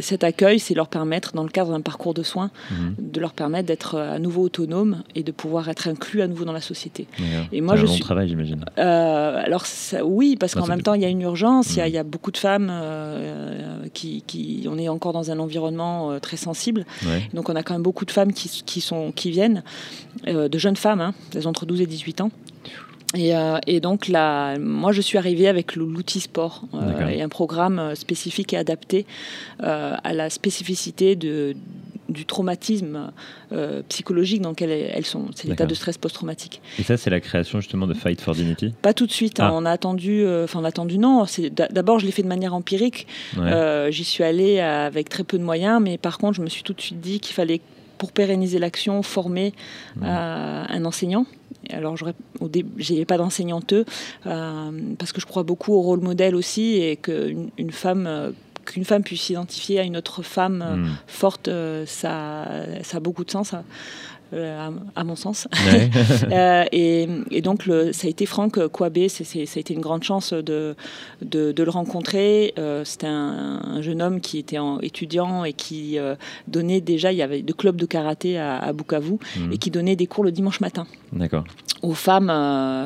cet 0.00 0.24
accueil, 0.24 0.58
c'est 0.58 0.74
leur 0.74 0.88
permettre, 0.88 1.32
dans 1.34 1.42
le 1.42 1.48
cadre 1.48 1.70
d'un 1.72 1.80
parcours 1.80 2.14
de 2.14 2.22
soins, 2.22 2.50
Mhm. 2.70 2.94
de 2.98 3.20
leur 3.20 3.32
permettre 3.32 3.66
d'être 3.66 3.94
euh, 3.96 4.14
à 4.14 4.18
nouveau 4.18 4.42
autonomes 4.42 5.02
et 5.14 5.22
de 5.22 5.32
pouvoir 5.32 5.68
être 5.68 5.88
inclus 5.88 6.22
à 6.22 6.26
nouveau 6.26 6.44
dans 6.44 6.52
la 6.52 6.60
société. 6.60 7.06
Et 7.52 7.60
moi, 7.60 7.76
je 7.76 7.82
un 7.82 7.86
long 7.86 7.92
suis- 7.92 8.02
travail, 8.02 8.28
j'imagine. 8.28 8.64
Euh, 8.78 9.42
alors 9.44 9.66
ça- 9.66 10.04
oui, 10.04 10.36
parce 10.38 10.54
qu'en 10.54 10.66
même 10.66 10.82
temps, 10.82 10.94
il 10.94 11.02
y 11.02 11.04
a 11.04 11.08
une 11.08 11.22
urgence, 11.22 11.70
il 11.72 11.78
y 11.78 11.80
a- 11.80 11.84
Mhm. 11.84 11.90
il 11.90 11.94
y, 11.94 11.98
a 11.98 12.02
beaucoup 12.04 12.30
de 12.30 12.36
femmes 12.38 12.68
euh, 12.70 13.86
qui, 13.92 14.22
qui- 14.26 14.66
On 14.68 14.78
est 14.78 14.88
encore 14.88 15.12
dans 15.12 15.30
un 15.30 15.38
environnement 15.38 16.10
euh, 16.10 16.18
très 16.18 16.36
sensible. 16.36 16.84
Ouais. 17.06 17.28
Donc 17.34 17.48
on 17.48 17.54
a 17.56 17.62
quand 17.62 17.74
même 17.74 17.82
beaucoup 17.82 18.04
de 18.04 18.10
femmes 18.10 18.32
qui, 18.32 18.48
qui, 18.64 18.80
sont, 18.80 19.12
qui 19.12 19.30
viennent, 19.30 19.62
euh, 20.26 20.48
de 20.48 20.58
jeunes 20.58 20.76
femmes, 20.76 21.00
hein, 21.00 21.14
elles 21.34 21.46
ont 21.46 21.50
entre 21.50 21.66
12 21.66 21.80
et 21.80 21.86
18 21.86 22.20
ans. 22.20 22.30
Et, 23.14 23.34
euh, 23.36 23.58
et 23.66 23.80
donc 23.80 24.08
là, 24.08 24.58
moi 24.58 24.92
je 24.92 25.00
suis 25.00 25.18
arrivée 25.18 25.46
avec 25.48 25.76
l'outil 25.76 26.20
sport 26.20 26.62
euh, 26.74 27.06
et 27.08 27.22
un 27.22 27.28
programme 27.28 27.78
euh, 27.78 27.94
spécifique 27.94 28.52
et 28.52 28.56
adapté 28.56 29.06
euh, 29.62 29.94
à 30.02 30.12
la 30.12 30.30
spécificité 30.30 31.14
de, 31.14 31.54
du 32.08 32.26
traumatisme 32.26 33.12
psychologique 33.88 34.42
dans 34.42 34.50
lequel 34.50 34.70
elles 34.70 35.04
sont. 35.06 35.26
C'est 35.36 35.46
l'état 35.48 35.64
de 35.66 35.74
stress 35.74 35.96
post-traumatique. 35.96 36.60
Et 36.78 36.82
ça, 36.82 36.96
c'est 36.96 37.08
la 37.10 37.20
création 37.20 37.60
justement 37.60 37.86
de 37.86 37.94
Fight 37.94 38.20
for 38.20 38.34
Dignity? 38.34 38.74
Pas 38.82 38.92
tout 38.94 39.06
de 39.06 39.12
suite. 39.12 39.38
hein, 39.38 39.48
Ah. 39.50 39.54
on 39.54 39.64
a 39.64 39.70
attendu. 39.70 40.26
Enfin, 40.42 40.58
on 40.60 40.64
a 40.64 40.68
attendu. 40.68 40.98
Non. 40.98 41.24
D'abord, 41.70 42.00
je 42.00 42.06
l'ai 42.06 42.12
fait 42.12 42.22
de 42.24 42.28
manière 42.28 42.52
empirique. 42.52 43.06
Ouais. 43.38 43.88
J'y 43.90 44.02
suis 44.04 44.24
allée 44.24 44.58
avec 44.60 45.08
très 45.08 45.22
peu 45.22 45.38
de 45.38 45.44
moyens, 45.44 45.80
mais 45.80 45.98
par 45.98 46.18
contre, 46.18 46.34
je 46.34 46.42
me 46.42 46.48
suis 46.48 46.62
tout 46.64 46.72
de 46.72 46.80
suite 46.80 47.00
dit 47.00 47.20
qu'il 47.20 47.34
fallait, 47.34 47.60
pour 48.04 48.12
pérenniser 48.12 48.58
l'action, 48.58 49.02
former 49.02 49.54
Mhm. 49.96 50.02
euh, 50.04 50.64
un 50.68 50.84
enseignant. 50.84 51.24
Alors, 51.70 51.96
j'aurais- 51.96 52.14
au 52.40 52.48
début, 52.48 52.70
j'ai 52.76 53.06
pas 53.06 53.16
d'enseignante 53.16 53.72
euh, 53.72 54.70
parce 54.98 55.12
que 55.12 55.20
je 55.22 55.26
crois 55.26 55.42
beaucoup 55.42 55.72
au 55.72 55.80
rôle 55.80 56.00
modèle 56.00 56.34
aussi 56.34 56.76
et 56.76 56.96
qu'une 56.96 57.48
une 57.56 57.70
femme, 57.70 58.06
euh, 58.06 58.30
qu'une 58.66 58.84
femme 58.84 59.02
puisse 59.02 59.22
s'identifier 59.22 59.80
à 59.80 59.84
une 59.84 59.96
autre 59.96 60.22
femme 60.22 60.58
Mhm. 60.76 60.88
forte, 61.06 61.48
ça, 61.86 62.44
ça 62.82 62.96
a 62.98 63.00
beaucoup 63.00 63.24
de 63.24 63.30
sens. 63.30 63.54
Euh, 64.34 64.68
à, 64.68 65.00
à 65.00 65.04
mon 65.04 65.16
sens. 65.16 65.48
Ouais. 65.66 65.90
Euh, 66.32 66.64
et, 66.72 67.06
et 67.30 67.42
donc, 67.42 67.66
le, 67.66 67.92
ça 67.92 68.06
a 68.06 68.10
été 68.10 68.26
Franck 68.26 68.66
Kouabé, 68.68 69.08
ça 69.08 69.24
a 69.38 69.58
été 69.58 69.74
une 69.74 69.80
grande 69.80 70.02
chance 70.02 70.32
de, 70.32 70.74
de, 71.22 71.52
de 71.52 71.62
le 71.62 71.70
rencontrer. 71.70 72.54
Euh, 72.58 72.84
c'était 72.84 73.06
un, 73.06 73.60
un 73.64 73.82
jeune 73.82 74.00
homme 74.02 74.20
qui 74.20 74.38
était 74.38 74.58
en, 74.58 74.80
étudiant 74.80 75.44
et 75.44 75.52
qui 75.52 75.98
donnait 76.48 76.80
déjà, 76.80 77.12
il 77.12 77.18
y 77.18 77.22
avait 77.22 77.42
de 77.42 77.52
clubs 77.52 77.76
de 77.76 77.86
karaté 77.86 78.38
à, 78.38 78.58
à 78.58 78.72
Bukavu, 78.72 79.18
Mhm. 79.36 79.52
et 79.52 79.58
qui 79.58 79.70
donnait 79.70 79.96
des 79.96 80.06
cours 80.06 80.24
le 80.24 80.32
dimanche 80.32 80.60
matin 80.60 80.86
D'accord. 81.12 81.44
aux 81.82 81.94
femmes, 81.94 82.30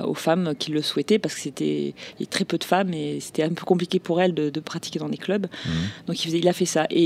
aux 0.07 0.15
femmes 0.15 0.55
qui 0.59 0.71
le 0.73 0.83
souhaitaient, 0.83 1.19
parce 1.19 1.35
que 1.35 1.41
c'était 1.41 1.95
très 2.31 2.45
peu 2.45 2.59
de 2.59 2.65
femmes 2.65 2.93
et 2.93 3.21
c'était 3.21 3.43
un 3.45 3.51
peu 3.51 3.65
compliqué 3.65 3.99
pour 3.99 4.21
elles 4.21 4.35
de, 4.35 4.51
de 4.51 4.61
pratiquer 4.61 4.99
dans 4.99 5.09
des 5.09 5.17
clubs. 5.17 5.47
Donc 6.07 6.25
il, 6.25 6.35
il, 6.35 6.49
a 6.49 6.53
fait 6.53 6.67
ça. 6.67 6.87
Et 6.91 7.05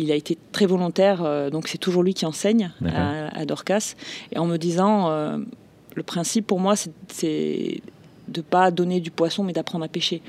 il 0.00 0.10
a 0.10 0.14
été 0.14 0.36
très 0.52 0.66
volontaire. 0.66 1.50
Donc 1.50 1.68
c'est 1.68 1.78
toujours 1.78 2.02
lui 2.02 2.14
qui 2.14 2.26
enseigne 2.26 2.70
à, 2.86 3.44
Dorcas. 3.60 3.94
Et 4.32 4.38
en 4.38 4.46
me 4.46 4.56
disant, 4.56 5.10
euh, 5.10 5.38
le 5.94 6.02
principe 6.02 6.46
pour 6.46 6.60
moi, 6.60 6.74
c'est 7.08 7.80
de 8.28 8.40
pas 8.40 8.70
donner 8.70 9.00
du 9.00 9.10
poisson, 9.10 9.44
mais 9.44 9.52
d'apprendre 9.52 9.84
à 9.84 9.88
pêcher. 9.88 10.22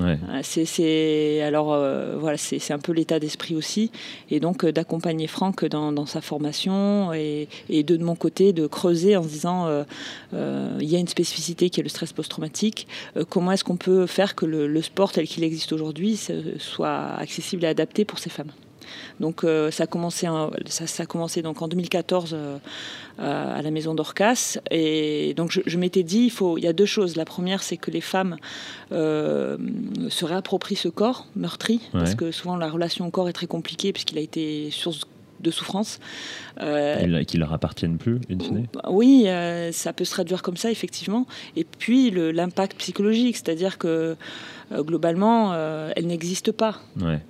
Ouais. 0.00 0.18
Euh, 0.28 0.40
c'est, 0.42 1.40
alors 1.42 1.72
euh, 1.72 2.16
voilà, 2.18 2.36
c'est, 2.36 2.72
un 2.72 2.80
peu 2.80 2.92
l'état 2.92 3.20
d'esprit 3.20 3.54
aussi, 3.54 3.92
et 4.28 4.40
donc 4.40 4.64
euh, 4.64 4.72
d'accompagner 4.72 5.28
Franck 5.28 5.64
dans, 5.64 6.06
sa 6.06 6.20
formation 6.20 7.12
et, 7.12 7.48
de, 7.70 7.96
mon 7.98 8.16
côté 8.16 8.52
de 8.52 8.66
creuser 8.66 9.16
en 9.16 9.22
se 9.22 9.28
disant 9.28 9.84
il 10.32 10.88
y 10.88 10.96
a 10.96 10.98
une 10.98 11.08
spécificité 11.08 11.70
qui 11.70 11.80
est 11.80 11.82
le 11.82 11.88
stress 11.88 12.12
post-traumatique. 12.12 12.88
comment 13.28 13.52
est-ce 13.52 13.64
qu'on 13.64 13.76
peut 13.76 14.06
faire 14.06 14.34
que 14.34 14.46
le 14.46 14.82
sport 14.82 15.12
tel 15.12 15.26
qu'il 15.26 15.44
existe 15.44 15.72
aujourd'hui 15.72 16.20
soit 16.58 17.14
accessible 17.16 17.64
et 17.64 17.68
adapté 17.68 18.04
pour 18.04 18.18
ces 18.18 18.30
femmes? 18.30 18.50
Donc 19.20 19.44
euh, 19.44 19.70
ça, 19.70 19.84
a 19.84 19.86
commencé 19.86 20.26
ça, 20.66 21.02
a 21.02 21.06
commencé 21.06 21.42
donc 21.42 21.62
en 21.62 21.68
2014 21.68 22.34
euh, 22.34 22.58
à 23.18 23.62
la 23.62 23.70
maison 23.70 23.94
d'Orcas. 23.94 24.58
Et 24.70 25.34
donc 25.34 25.50
je, 25.64 25.78
m'étais 25.78 26.02
dit, 26.02 26.24
il, 26.24 26.30
faut, 26.30 26.58
il 26.58 26.64
y 26.64 26.68
a 26.68 26.72
deux 26.72 26.86
choses. 26.86 27.16
La 27.16 27.24
première, 27.24 27.62
c'est 27.62 27.76
que 27.76 27.90
les 27.90 28.00
femmes 28.00 28.36
euh, 28.92 29.56
se 30.08 30.24
réapproprient 30.24 30.76
ce 30.76 30.88
corps 30.88 31.26
meurtri, 31.36 31.80
parce 31.92 32.14
que 32.14 32.30
souvent 32.30 32.56
la 32.56 32.68
relation 32.68 33.06
au 33.06 33.10
corps 33.10 33.28
est 33.28 33.32
très 33.32 33.46
compliquée, 33.46 33.92
puisqu'il 33.92 34.18
a 34.18 34.22
été 34.22 34.70
source 34.70 35.02
de 35.40 35.50
souffrance. 35.50 36.00
Euh, 36.60 37.24
qui 37.24 37.36
leur 37.36 37.52
appartiennent 37.52 37.98
plus, 37.98 38.20
in 38.30 38.38
Oui, 38.88 39.26
ça 39.72 39.92
peut 39.92 40.04
se 40.04 40.10
traduire 40.10 40.42
comme 40.42 40.56
ça, 40.56 40.70
effectivement. 40.70 41.26
Et 41.56 41.64
puis 41.64 42.10
l'impact 42.10 42.78
psychologique, 42.78 43.36
c'est-à-dire 43.36 43.78
que 43.78 44.16
euh, 44.72 44.82
globalement, 44.82 45.52
euh, 45.52 45.92
elles 45.96 46.06
n'existent 46.06 46.52
pas. 46.52 46.80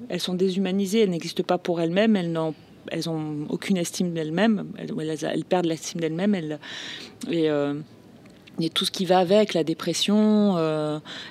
Elles 0.09 0.21
sont 0.21 0.35
déshumanisées, 0.35 1.01
elles 1.01 1.11
n'existent 1.11 1.43
pas 1.43 1.59
pour 1.59 1.81
elles-mêmes, 1.81 2.17
elles 2.17 2.33
n'ont 2.33 2.55
elles 2.89 3.09
ont 3.09 3.47
aucune 3.49 3.79
estime 3.79 4.13
d'elles-mêmes, 4.13 4.67
elles, 4.77 5.45
perdent 5.45 5.65
l'estime 5.65 6.03
d'elles-mêmes, 6.03 6.35
elles, 6.35 6.59
et, 7.31 7.49
euh, 7.49 7.73
et, 8.61 8.71
tout 8.71 8.85
ce 8.85 8.91
qui 8.91 9.05
va 9.05 9.19
avec, 9.19 9.55
la 9.55 9.65
dépression, 9.65 10.57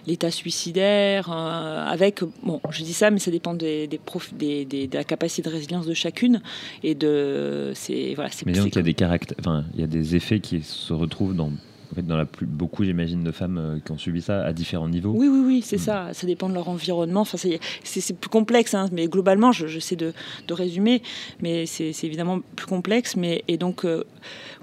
l'état 0.07 0.31
suicidaire, 0.31 1.31
avec, 1.31 2.21
bon, 2.43 2.61
je 2.69 2.83
dis 2.83 2.93
ça, 2.93 3.11
mais 3.11 3.19
ça 3.19 3.31
dépend 3.31 3.53
des, 3.53 3.87
des, 3.87 3.99
des, 4.33 4.65
des, 4.65 4.87
de 4.87 4.97
la 4.97 5.03
capacité 5.03 5.41
de 5.41 5.53
résilience 5.53 5.85
de 5.85 5.93
chacune, 5.93 6.41
et 6.83 6.95
de, 6.95 7.71
c'est, 7.75 8.13
voilà, 8.15 8.29
Mais 8.45 8.53
donc 8.53 8.67
il 8.67 8.75
y 8.75 8.79
a 8.79 8.83
des 8.83 8.93
caractères, 8.93 9.37
enfin, 9.39 9.65
il 9.73 9.81
y 9.81 9.83
a 9.83 9.87
des 9.87 10.15
effets 10.15 10.39
qui 10.39 10.61
se 10.61 10.93
retrouvent 10.93 11.35
dans 11.35 11.51
en 11.93 11.95
fait, 11.95 12.07
dans 12.07 12.17
la 12.17 12.25
plus, 12.25 12.47
beaucoup, 12.47 12.83
j'imagine, 12.83 13.23
de 13.23 13.31
femmes 13.31 13.59
euh, 13.59 13.79
qui 13.79 13.91
ont 13.91 13.99
subi 13.99 14.21
ça 14.21 14.41
à 14.41 14.51
différents 14.51 14.89
niveaux. 14.89 15.13
Oui, 15.15 15.27
oui, 15.27 15.41
oui, 15.45 15.61
c'est 15.63 15.75
mm. 15.75 15.79
ça. 15.79 16.07
Ça 16.13 16.25
dépend 16.25 16.49
de 16.49 16.55
leur 16.55 16.67
environnement. 16.67 17.21
Enfin, 17.21 17.37
c'est 17.37 18.19
plus 18.19 18.29
complexe, 18.29 18.73
hein, 18.73 18.89
mais 18.91 19.07
globalement, 19.07 19.51
je, 19.51 19.67
je 19.67 19.79
sais 19.79 19.95
de, 19.95 20.11
de, 20.47 20.53
résumer, 20.55 21.03
mais 21.39 21.67
c'est 21.67 21.93
évidemment 22.03 22.39
plus 22.55 22.65
complexe. 22.65 23.15
Mais, 23.15 23.43
et 23.47 23.57
donc, 23.57 23.85
euh, 23.85 24.03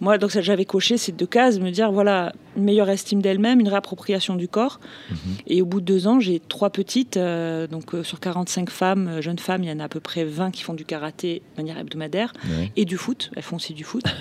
moi, 0.01 0.19
donc 0.19 0.31
j'avais 0.41 0.65
coché 0.65 0.97
ces 0.97 1.13
deux 1.13 1.27
cases, 1.27 1.61
me 1.61 1.71
dire, 1.71 1.93
voilà, 1.93 2.33
une 2.57 2.65
meilleure 2.65 2.89
estime 2.91 3.23
d'elle-même, 3.23 3.61
une 3.61 3.69
réappropriation 3.69 4.37
du 4.37 4.49
corps. 4.49 4.81
Mm-hmm. 4.81 5.17
Et 5.47 5.63
au 5.63 5.67
bout 5.67 5.81
de 5.81 5.87
deux 5.87 6.07
ans, 6.07 6.21
j'ai 6.21 6.41
trois 6.41 6.71
petites, 6.71 7.17
euh, 7.17 7.67
donc 7.67 7.93
sur 8.03 8.21
45 8.21 8.71
femmes, 8.71 9.21
jeunes 9.21 9.39
femmes, 9.39 9.63
il 9.65 9.71
y 9.71 9.73
en 9.73 9.81
a 9.81 9.85
à 9.85 9.89
peu 9.89 10.01
près 10.01 10.25
20 10.25 10.51
qui 10.51 10.63
font 10.63 10.75
du 10.75 10.85
karaté 10.85 11.43
de 11.57 11.63
manière 11.63 11.79
hebdomadaire 11.79 12.33
et 12.77 12.85
du 12.85 12.97
foot. 12.97 13.31
Elles 13.37 13.43
font 13.43 13.57
aussi 13.57 13.75
du 13.75 13.85
foot. 13.85 14.05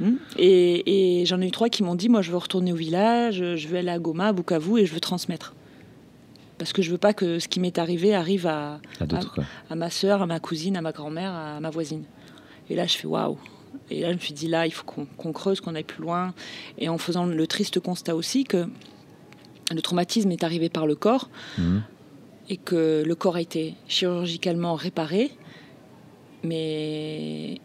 Mm. 0.00 0.14
et, 0.38 1.20
et 1.20 1.26
j'en 1.26 1.42
ai 1.42 1.46
eu 1.46 1.50
trois 1.50 1.68
qui 1.68 1.82
m'ont 1.82 1.94
dit, 1.94 2.08
moi, 2.08 2.22
je 2.22 2.30
veux 2.30 2.38
retourner 2.38 2.72
au 2.72 2.76
village, 2.76 3.44
je 3.56 3.68
veux 3.68 3.76
aller 3.76 3.90
à 3.90 3.98
Goma, 3.98 4.28
à 4.28 4.32
Bukavu 4.32 4.80
et 4.80 4.86
je 4.86 4.94
veux 4.94 5.00
transmettre. 5.00 5.54
Parce 6.60 6.74
que 6.74 6.82
je 6.82 6.90
veux 6.90 6.98
pas 6.98 7.14
que 7.14 7.38
ce 7.38 7.48
qui 7.48 7.58
m'est 7.58 7.78
arrivé 7.78 8.14
arrive 8.14 8.46
à, 8.46 8.80
à, 9.70 9.74
ma 9.74 9.88
soeur, 9.88 10.20
à 10.20 10.26
ma 10.26 10.40
cousine, 10.40 10.76
à 10.76 10.82
ma 10.82 10.92
grand-mère, 10.92 11.32
à 11.32 11.58
ma 11.58 11.70
voisine. 11.70 12.04
Et 12.68 12.74
là, 12.74 12.86
je 12.86 12.98
fais 12.98 13.06
waouh. 13.06 13.38
Et 13.90 14.00
là, 14.00 14.08
je 14.08 14.14
me 14.14 14.20
suis 14.20 14.34
dit, 14.34 14.48
là, 14.48 14.66
il 14.66 14.72
faut 14.72 14.84
qu'on 14.84 15.32
creuse, 15.32 15.60
qu'on 15.60 15.74
aille 15.74 15.84
plus 15.84 16.02
loin. 16.02 16.32
Et 16.78 16.88
en 16.88 16.98
faisant 16.98 17.26
le 17.26 17.46
triste 17.46 17.80
constat 17.80 18.14
aussi 18.14 18.44
que 18.44 18.68
le 19.72 19.82
traumatisme 19.82 20.30
est 20.30 20.44
arrivé 20.44 20.68
par 20.68 20.86
le 20.86 20.94
corps 20.94 21.28
mhm. 21.58 21.82
et 22.48 22.56
que 22.56 23.02
le 23.06 23.14
corps 23.14 23.36
a 23.36 23.40
été 23.40 23.74
chirurgicalement 23.88 24.74
réparé. 24.74 25.30
Mais. 26.42 27.60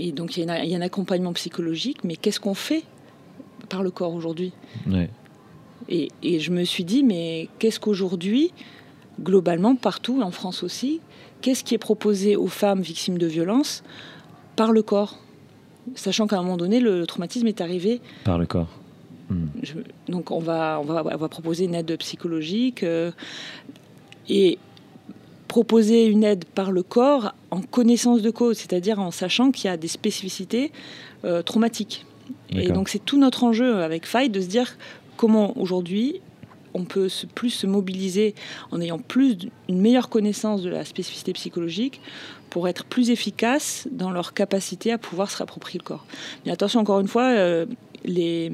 Et, 0.00 0.12
donc, 0.12 0.36
il 0.36 0.44
y, 0.44 0.48
a 0.48 0.78
un 0.78 0.80
accompagnement 0.80 1.32
psychologique. 1.32 2.04
Mais 2.04 2.14
qu'est-ce 2.14 2.38
qu'on 2.38 2.54
fait 2.54 2.84
par 3.68 3.82
le 3.82 3.90
corps 3.90 4.14
aujourd'hui? 4.14 4.52
Et, 5.88 6.10
je 6.22 6.50
me 6.52 6.62
suis 6.62 6.84
dit, 6.84 7.02
mais 7.02 7.48
qu'est-ce 7.58 7.80
qu'aujourd'hui, 7.80 8.52
globalement, 9.20 9.74
partout, 9.74 10.22
en 10.22 10.30
France 10.30 10.62
aussi, 10.62 11.00
qu'est-ce 11.40 11.64
qui 11.64 11.74
est 11.74 11.78
proposé 11.78 12.36
aux 12.36 12.46
femmes 12.46 12.80
victimes 12.80 13.18
de 13.18 13.26
violences 13.26 13.82
par 14.58 14.72
le 14.72 14.82
corps 14.82 15.16
Sachant 15.94 16.26
qu'à 16.26 16.38
un 16.38 16.42
moment 16.42 16.58
donné, 16.58 16.80
le, 16.80 17.06
traumatisme 17.06 17.46
est 17.46 17.62
arrivé. 17.62 18.02
Par 18.24 18.38
le 18.38 18.44
corps. 18.44 18.68
Hmm. 19.30 19.48
donc 20.08 20.30
on 20.30 20.38
va, 20.38 20.80
on, 20.80 20.84
va, 20.84 21.04
on 21.04 21.16
va 21.18 21.28
proposer 21.28 21.64
une 21.64 21.74
aide 21.74 21.94
psychologique 21.98 22.82
euh, 22.82 23.10
et 24.26 24.58
proposer 25.48 26.06
une 26.06 26.24
aide 26.24 26.46
par 26.46 26.72
le 26.72 26.82
corps 26.82 27.34
en 27.50 27.60
connaissance 27.60 28.22
de 28.22 28.30
cause, 28.30 28.56
c'est-à-dire 28.56 28.98
en 28.98 29.10
sachant 29.10 29.50
qu'il 29.50 29.66
y 29.66 29.70
a 29.70 29.76
des 29.76 29.88
spécificités 29.88 30.72
euh, 31.26 31.42
traumatiques. 31.42 32.06
Et 32.50 32.68
donc 32.68 32.88
c'est 32.88 33.04
tout 33.04 33.18
notre 33.18 33.44
enjeu 33.44 33.82
avec 33.82 34.06
Fight 34.06 34.32
de 34.32 34.40
se 34.40 34.46
dire 34.46 34.78
comment 35.18 35.58
aujourd'hui 35.58 36.22
on 36.72 36.84
peut 36.84 37.08
plus 37.34 37.50
se 37.50 37.66
mobiliser 37.66 38.34
en 38.70 38.80
ayant 38.80 38.98
plus 38.98 39.36
une 39.68 39.80
meilleure 39.80 40.08
connaissance 40.08 40.62
de 40.62 40.70
la 40.70 40.84
spécificité 40.84 41.32
psychologique 41.34 42.00
pour 42.50 42.68
être 42.68 42.84
plus 42.84 43.10
efficace 43.10 43.88
dans 43.90 44.10
leur 44.10 44.34
capacité 44.34 44.92
à 44.92 44.98
pouvoir 44.98 45.30
se 45.30 45.38
réapproprier 45.38 45.78
le 45.78 45.84
corps. 45.84 46.06
Mais 46.44 46.52
attention 46.52 46.80
encore 46.80 47.00
une 47.00 47.08
fois, 47.08 47.24
euh, 47.24 47.66
les, 48.04 48.52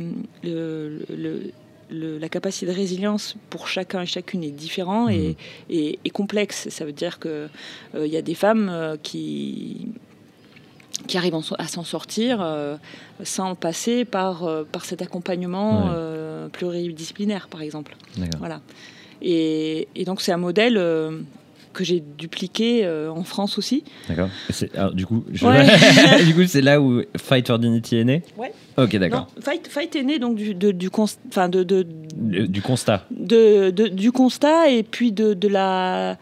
la 1.91 2.29
capacité 2.29 2.67
de 2.67 2.73
résilience 2.73 3.37
pour 3.51 3.69
chacun 3.69 4.03
et 4.03 4.07
chacune 4.07 4.43
est 4.43 4.51
différente 4.51 5.11
et, 5.11 5.37
mmh. 5.71 6.11
complexe. 6.11 6.69
Ça 6.71 6.85
veut 6.85 6.93
dire 6.93 7.19
qu'il 7.19 7.49
euh, 7.95 8.07
y 8.07 8.17
a 8.17 8.23
des 8.23 8.35
femmes 8.35 8.69
euh, 8.71 8.97
qui 9.03 9.89
qui 11.07 11.19
arrivent 11.19 11.37
à 11.59 11.67
s'en 11.67 11.85
sortir 11.85 12.39
euh, 12.41 12.77
sans 13.23 13.55
passer 13.55 14.05
par, 14.05 14.45
euh, 14.45 14.65
par 14.65 14.85
cet 14.85 15.03
accompagnement 15.03 15.89
euh, 15.91 16.49
pluridisciplinaire, 16.49 17.49
par 17.49 17.63
exemple. 17.63 17.97
Voilà. 18.39 18.61
Et, 19.23 19.89
et 19.95 20.05
donc 20.05 20.21
c'est 20.21 20.33
un 20.33 20.39
modèle 20.39 20.81
que 21.75 21.85
j'ai 21.85 22.03
dupliqué 22.19 22.89
en 22.89 23.25
France 23.25 23.59
aussi. 23.59 23.85
D'accord. 24.09 24.29
Du 24.95 25.07
coup, 25.07 25.25
du 25.29 26.35
coup, 26.35 26.47
c'est 26.47 26.63
là 26.63 26.81
où 26.81 27.03
Fight 27.17 27.47
for 27.47 27.59
Dignity 27.59 27.97
est 27.97 28.05
né. 28.05 28.23
Ouais. 28.39 28.53
Ok, 28.77 28.97
d'accord. 28.97 29.29
Fight, 29.41 29.69
Fight 29.69 29.95
est 29.97 30.03
né 30.03 30.19
donc 30.19 30.37
du, 30.37 30.55
de, 30.55 30.71
du, 30.71 30.89
enfin 31.29 31.49
de, 31.49 31.63
de, 31.63 31.83
du 32.47 32.63
constat. 32.63 33.07
De, 33.11 33.71
du 33.71 34.13
constat 34.13 34.71
et 34.71 34.83
puis 34.83 35.13
de, 35.13 35.35
de 35.35 35.49
la 35.49 36.17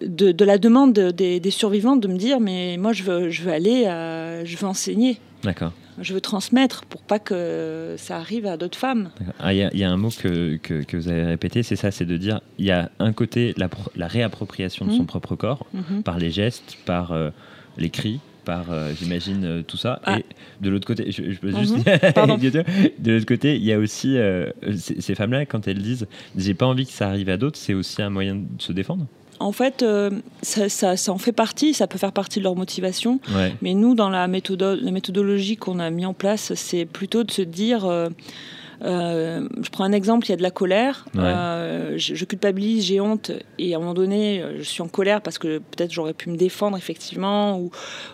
de, 0.00 0.44
la 0.44 0.58
demande 0.58 0.92
des, 0.92 1.50
survivants 1.50 1.96
de 1.96 2.08
me 2.08 2.16
dire 2.16 2.40
mais 2.40 2.76
moi 2.76 2.92
je 2.92 3.02
veux, 3.02 3.30
je 3.30 3.42
veux 3.42 3.52
aller, 3.52 3.84
je 4.44 4.56
veux 4.56 4.66
enseigner. 4.66 5.18
D'accord. 5.42 5.72
Je 6.00 6.14
veux 6.14 6.20
transmettre 6.20 6.84
pour 6.84 7.02
pas 7.02 7.18
que 7.18 7.94
ça 7.98 8.16
arrive 8.16 8.46
à 8.46 8.56
d'autres 8.56 8.78
femmes. 8.78 9.10
Ah, 9.38 9.54
il 9.54 9.70
y, 9.72 9.84
a 9.84 9.90
un 9.90 9.96
mot 9.96 10.10
que, 10.10 10.56
que, 10.56 10.96
vous 10.96 11.08
avez 11.08 11.24
répété, 11.24 11.62
c'est 11.62 11.76
ça, 11.76 11.90
c'est 11.90 12.04
de 12.04 12.16
dire 12.16 12.40
il 12.58 12.66
y 12.66 12.70
a 12.70 12.90
un 12.98 13.12
côté 13.12 13.54
la, 13.56 13.68
la 13.94 14.06
réappropriation 14.06 14.86
de 14.86 14.92
son 14.92 15.02
mmh. 15.02 15.06
propre 15.06 15.36
corps 15.36 15.66
mmh. 15.72 16.02
par 16.02 16.18
les 16.18 16.30
gestes, 16.30 16.76
par 16.84 17.12
euh, 17.12 17.30
les 17.78 17.90
cris, 17.90 18.20
par, 18.44 18.70
euh, 18.70 18.92
j'imagine, 18.98 19.44
euh, 19.44 19.62
tout 19.62 19.76
ça. 19.76 20.00
Ah. 20.04 20.18
Et 20.18 20.24
de 20.60 20.70
l'autre 20.70 20.86
côté, 20.86 21.10
je, 21.10 21.22
peux 21.38 21.50
juste 21.56 21.76
mmh. 21.78 21.82
de 22.98 23.12
l'autre 23.12 23.26
côté, 23.26 23.56
il 23.56 23.64
y 23.64 23.72
a 23.72 23.78
aussi 23.78 24.16
ces 24.76 25.14
femmes-là, 25.14 25.46
quand 25.46 25.66
elles 25.68 25.82
disent 25.82 26.06
j'ai 26.36 26.54
pas 26.54 26.66
envie 26.66 26.86
que 26.86 26.92
ça 26.92 27.08
arrive 27.08 27.28
à 27.30 27.36
d'autres, 27.36 27.58
c'est 27.58 27.74
aussi 27.74 28.02
un 28.02 28.10
moyen 28.10 28.36
de 28.36 28.62
se 28.62 28.72
défendre? 28.72 29.06
En 29.40 29.52
fait, 29.52 29.82
euh, 29.82 30.10
ça, 30.42 30.94
en 31.08 31.18
fait 31.18 31.32
partie, 31.32 31.74
ça 31.74 31.86
peut 31.86 31.98
faire 31.98 32.12
partie 32.12 32.38
de 32.38 32.44
leur 32.44 32.56
motivation. 32.56 33.20
Mais 33.62 33.74
nous, 33.74 33.94
dans 33.94 34.10
la, 34.10 34.26
la 34.26 34.90
méthodologie 34.90 35.56
qu'on 35.56 35.78
a 35.78 35.90
mis 35.90 36.06
en 36.06 36.14
place, 36.14 36.54
c'est 36.54 36.84
plutôt 36.84 37.24
de 37.24 37.30
se 37.30 37.42
dire... 37.42 37.84
Euh, 37.84 38.08
euh, 38.82 39.48
je 39.62 39.70
prends 39.70 39.84
un 39.84 39.92
exemple, 39.92 40.26
il 40.26 40.30
y 40.30 40.32
a 40.34 40.36
de 40.36 40.42
la 40.42 40.50
colère, 40.50 41.06
je, 41.14 42.24
culpabilise, 42.26 42.84
j'ai 42.84 43.00
honte, 43.00 43.32
et 43.58 43.72
à 43.72 43.78
un 43.78 43.80
moment 43.80 43.94
donné, 43.94 44.44
je 44.58 44.64
suis 44.64 44.82
en 44.82 44.88
colère 44.88 45.22
parce 45.22 45.38
que 45.38 45.60
peut-être 45.60 45.90
j'aurais 45.90 46.12
pu 46.12 46.28
me 46.28 46.36
défendre 46.36 46.76
effectivement, 46.76 47.58
ou, 47.58 47.70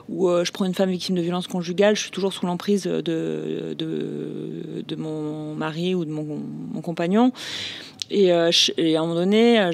ou 0.08 0.30
je 0.44 0.52
prends 0.52 0.64
une 0.64 0.74
femme 0.74 0.90
victime 0.90 1.16
de 1.16 1.20
violence 1.20 1.48
conjugale, 1.48 1.96
je 1.96 2.02
suis 2.02 2.12
toujours 2.12 2.32
sous 2.32 2.46
l'emprise 2.46 2.84
de, 2.84 3.00
de, 3.74 4.96
mon 4.96 5.56
mari 5.56 5.96
ou 5.96 6.04
de 6.04 6.12
mon, 6.12 6.38
mon 6.72 6.80
compagnon. 6.80 7.32
Euh, 8.12 8.50
et, 8.76 8.96
à 8.96 9.00
un 9.00 9.02
moment 9.02 9.14
donné, 9.14 9.60
euh, 9.60 9.72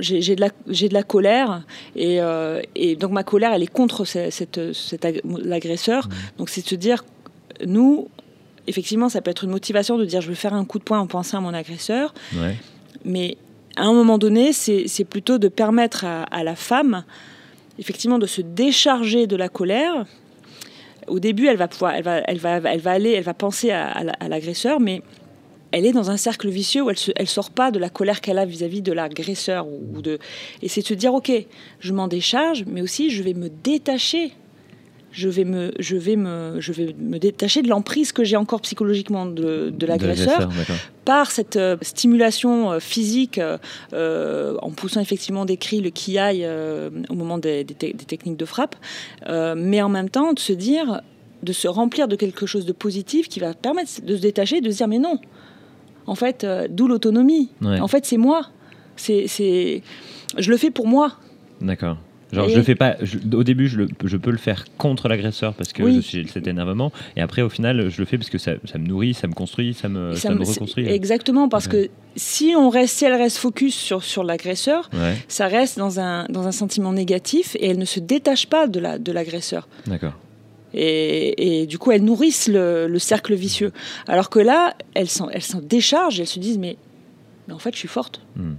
j'ai 0.00 0.36
de, 0.36 0.40
la, 0.40 0.48
de 0.48 0.92
la 0.94 1.02
colère. 1.02 1.62
Et, 1.96 2.20
euh, 2.20 2.60
et, 2.74 2.96
donc 2.96 3.12
ma 3.12 3.24
colère, 3.24 3.52
elle 3.52 3.62
est 3.62 3.72
contre 3.72 4.04
cette, 4.04 4.60
l'agresseur. 5.24 6.06
Mmh. 6.06 6.10
Donc 6.38 6.50
c'est 6.50 6.62
de 6.62 6.68
se 6.68 6.74
dire, 6.74 7.04
nous, 7.66 8.08
effectivement, 8.66 9.08
ça 9.08 9.20
peut 9.20 9.30
être 9.30 9.44
une 9.44 9.50
motivation 9.50 9.98
de 9.98 10.04
dire 10.04 10.20
je 10.20 10.28
veux 10.28 10.34
faire 10.34 10.54
un 10.54 10.64
coup 10.64 10.78
de 10.78 10.84
poing 10.84 11.00
en 11.00 11.06
pensant 11.06 11.38
à 11.38 11.40
mon 11.40 11.54
agresseur. 11.54 12.14
Mais 13.04 13.36
à 13.76 13.84
un 13.84 13.92
moment 13.92 14.18
donné, 14.18 14.52
c'est 14.52 15.04
plutôt 15.04 15.38
de 15.38 15.48
permettre 15.48 16.04
à, 16.04 16.44
la 16.44 16.56
femme, 16.56 17.04
effectivement, 17.78 18.18
de 18.18 18.26
se 18.26 18.42
décharger 18.42 19.26
de 19.26 19.36
la 19.36 19.48
colère. 19.48 20.04
Au 21.08 21.18
début, 21.18 21.48
elle 21.48 21.56
va 21.56 21.66
pouvoir, 21.66 21.94
elle 21.94 22.04
va, 22.04 22.18
elle 22.18 22.38
va, 22.38 22.58
elle 22.58 22.80
va 22.80 22.92
aller, 22.92 23.10
elle 23.10 23.24
va 23.24 23.34
penser 23.34 23.72
à, 23.72 24.28
l'agresseur, 24.28 24.78
mais 24.78 25.02
elle 25.72 25.86
est 25.86 25.92
dans 25.92 26.10
un 26.10 26.16
cercle 26.16 26.48
vicieux 26.48 26.82
où 26.82 26.90
elle 26.90 26.96
ne 27.18 27.24
sort 27.24 27.50
pas 27.50 27.70
de 27.70 27.78
la 27.78 27.88
colère 27.88 28.20
qu'elle 28.20 28.38
a 28.38 28.44
vis-à-vis 28.44 28.82
de 28.82 28.92
l'agresseur. 28.92 29.66
Ou 29.66 30.00
de... 30.02 30.18
Et 30.62 30.68
c'est 30.68 30.82
de 30.82 30.86
se 30.86 30.94
dire, 30.94 31.14
OK, 31.14 31.32
je 31.80 31.92
m'en 31.92 32.08
décharge, 32.08 32.64
mais 32.66 32.82
aussi 32.82 33.10
je 33.10 33.22
vais 33.22 33.34
me 33.34 33.48
détacher 33.48 34.32
je 35.12 35.28
vais 35.28 35.44
me, 35.44 35.72
je 35.78 35.96
vais 35.96 36.16
me, 36.16 36.56
je 36.58 36.72
vais 36.72 36.94
me 36.98 37.18
détacher 37.18 37.62
de 37.62 37.68
l'emprise 37.68 38.12
que 38.12 38.24
j'ai 38.24 38.36
encore 38.36 38.62
psychologiquement 38.62 39.26
de, 39.26 39.70
de 39.70 39.86
l'agresseur 39.86 40.48
par 41.04 41.30
cette 41.30 41.56
euh, 41.56 41.76
stimulation 41.82 42.72
euh, 42.72 42.80
physique 42.80 43.40
euh, 43.92 44.56
en 44.62 44.70
poussant 44.70 45.00
effectivement 45.00 45.44
des 45.44 45.56
cris, 45.56 45.80
le 45.80 45.90
qui 45.90 46.18
aille 46.18 46.48
au 47.08 47.14
moment 47.14 47.38
des, 47.38 47.64
techniques 47.64 48.36
de 48.36 48.44
frappe, 48.44 48.74
mais 49.28 49.82
en 49.82 49.88
même 49.88 50.08
temps 50.08 50.32
de 50.32 50.38
se 50.38 50.52
dire, 50.52 51.02
de 51.42 51.52
se 51.52 51.68
remplir 51.68 52.08
de 52.08 52.16
quelque 52.16 52.46
chose 52.46 52.64
de 52.64 52.72
positif 52.72 53.28
qui 53.28 53.40
va 53.40 53.52
permettre 53.54 54.02
de 54.02 54.16
se 54.16 54.22
détacher, 54.22 54.60
de 54.60 54.70
se 54.70 54.78
dire 54.78 54.88
mais 54.88 54.98
non, 54.98 55.18
en 56.06 56.14
fait, 56.14 56.46
d'où 56.70 56.88
l'autonomie. 56.88 57.50
En 57.62 57.88
fait, 57.88 58.06
c'est 58.06 58.16
moi. 58.16 58.48
C'est, 58.96 59.82
je 60.38 60.50
le 60.50 60.56
fais 60.56 60.70
pour 60.70 60.86
moi. 60.86 61.12
D'accord. 61.60 61.96
Genre, 62.32 62.48
je 62.48 62.56
le 62.56 62.62
fais 62.62 62.74
pas. 62.74 62.96
au 63.34 63.44
début, 63.44 63.68
je, 63.68 63.82
je, 64.04 64.16
peux 64.16 64.30
le 64.30 64.38
faire 64.38 64.64
contre 64.78 65.08
l'agresseur 65.08 65.52
parce 65.52 65.74
que 65.74 66.00
j'ai 66.00 66.26
cet 66.26 66.46
énervement. 66.46 66.90
Et 67.14 67.20
après, 67.20 67.42
au 67.42 67.50
final, 67.50 67.90
je 67.90 67.98
le 67.98 68.06
fais 68.06 68.16
parce 68.16 68.30
que 68.30 68.38
ça, 68.38 68.52
ça 68.64 68.78
me 68.78 68.86
nourrit, 68.86 69.12
ça 69.12 69.26
me 69.26 69.34
construit, 69.34 69.74
ça 69.74 69.90
me, 69.90 70.14
ça, 70.14 70.30
me 70.30 70.42
reconstruit. 70.42 70.88
Exactement, 70.88 71.50
parce 71.50 71.68
que 71.68 71.90
si 72.16 72.54
on 72.56 72.70
reste, 72.70 72.96
si 72.96 73.04
elle 73.04 73.14
reste 73.14 73.36
focus 73.36 73.74
sur, 73.74 74.02
sur 74.02 74.24
l'agresseur, 74.24 74.88
ça 75.28 75.46
reste 75.46 75.78
dans 75.78 76.00
un, 76.00 76.24
dans 76.28 76.46
un 76.46 76.52
sentiment 76.52 76.92
négatif 76.92 77.54
et 77.60 77.68
elle 77.68 77.78
ne 77.78 77.84
se 77.84 78.00
détache 78.00 78.46
pas 78.46 78.66
de 78.66 78.80
la 78.80 78.98
de 78.98 79.12
l'agresseur. 79.12 79.68
D'accord. 79.86 80.14
Et, 80.74 81.62
et, 81.62 81.66
du 81.66 81.78
coup, 81.78 81.90
elles 81.90 82.04
nourrissent 82.04 82.48
le, 82.48 82.86
le 82.86 82.98
cercle 82.98 83.34
vicieux. 83.34 83.72
Alors 84.06 84.30
que 84.30 84.38
là, 84.38 84.74
elles 84.94 85.08
s'en 85.08 85.28
elles 85.28 85.42
déchargent, 85.62 86.20
elles 86.20 86.26
se 86.26 86.38
disent 86.38 86.58
mais, 86.58 86.76
mais 87.48 87.54
en 87.54 87.58
fait, 87.58 87.72
je 87.72 87.78
suis 87.78 87.88
forte. 87.88 88.20
Hmm. 88.36 88.54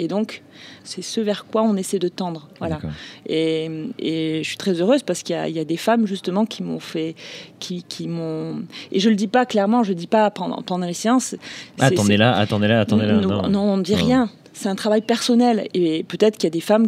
Et 0.00 0.06
donc, 0.06 0.42
c'est 0.84 1.02
ce 1.02 1.20
vers 1.20 1.44
quoi 1.44 1.62
on 1.62 1.76
essaie 1.76 1.98
de 1.98 2.06
tendre. 2.06 2.48
Voilà. 2.60 2.78
Et, 3.26 3.68
et, 3.98 4.42
je 4.44 4.48
suis 4.48 4.56
très 4.56 4.80
heureuse 4.80 5.02
parce 5.02 5.24
qu'il 5.24 5.36
y, 5.36 5.50
y, 5.50 5.58
a 5.58 5.64
des 5.64 5.76
femmes 5.76 6.06
justement 6.06 6.46
qui 6.46 6.62
m'ont 6.62 6.78
fait, 6.78 7.16
qui, 7.58 7.82
qui 7.82 8.06
m'ont. 8.06 8.62
Et 8.92 9.00
je 9.00 9.10
le 9.10 9.16
dis 9.16 9.26
pas 9.26 9.44
clairement, 9.44 9.82
je 9.82 9.88
le 9.88 9.96
dis 9.96 10.06
pas 10.06 10.30
pendant, 10.30 10.62
pendant 10.62 10.86
les 10.86 10.94
séances. 10.94 11.34
Attendez 11.80 12.16
là, 12.16 12.36
attendez 12.36 12.68
là, 12.68 12.80
attendez 12.80 13.06
là. 13.06 13.14
Non, 13.14 13.48
non, 13.48 13.60
on 13.60 13.76
ne 13.76 13.82
dit 13.82 13.96
rien. 13.96 14.30
C'est 14.52 14.68
un 14.68 14.74
travail 14.74 15.02
personnel 15.02 15.68
et 15.74 16.02
peut-être 16.02 16.36
qu'il 16.36 16.44
y 16.44 16.48
a 16.48 16.50
des 16.50 16.60
femmes 16.60 16.86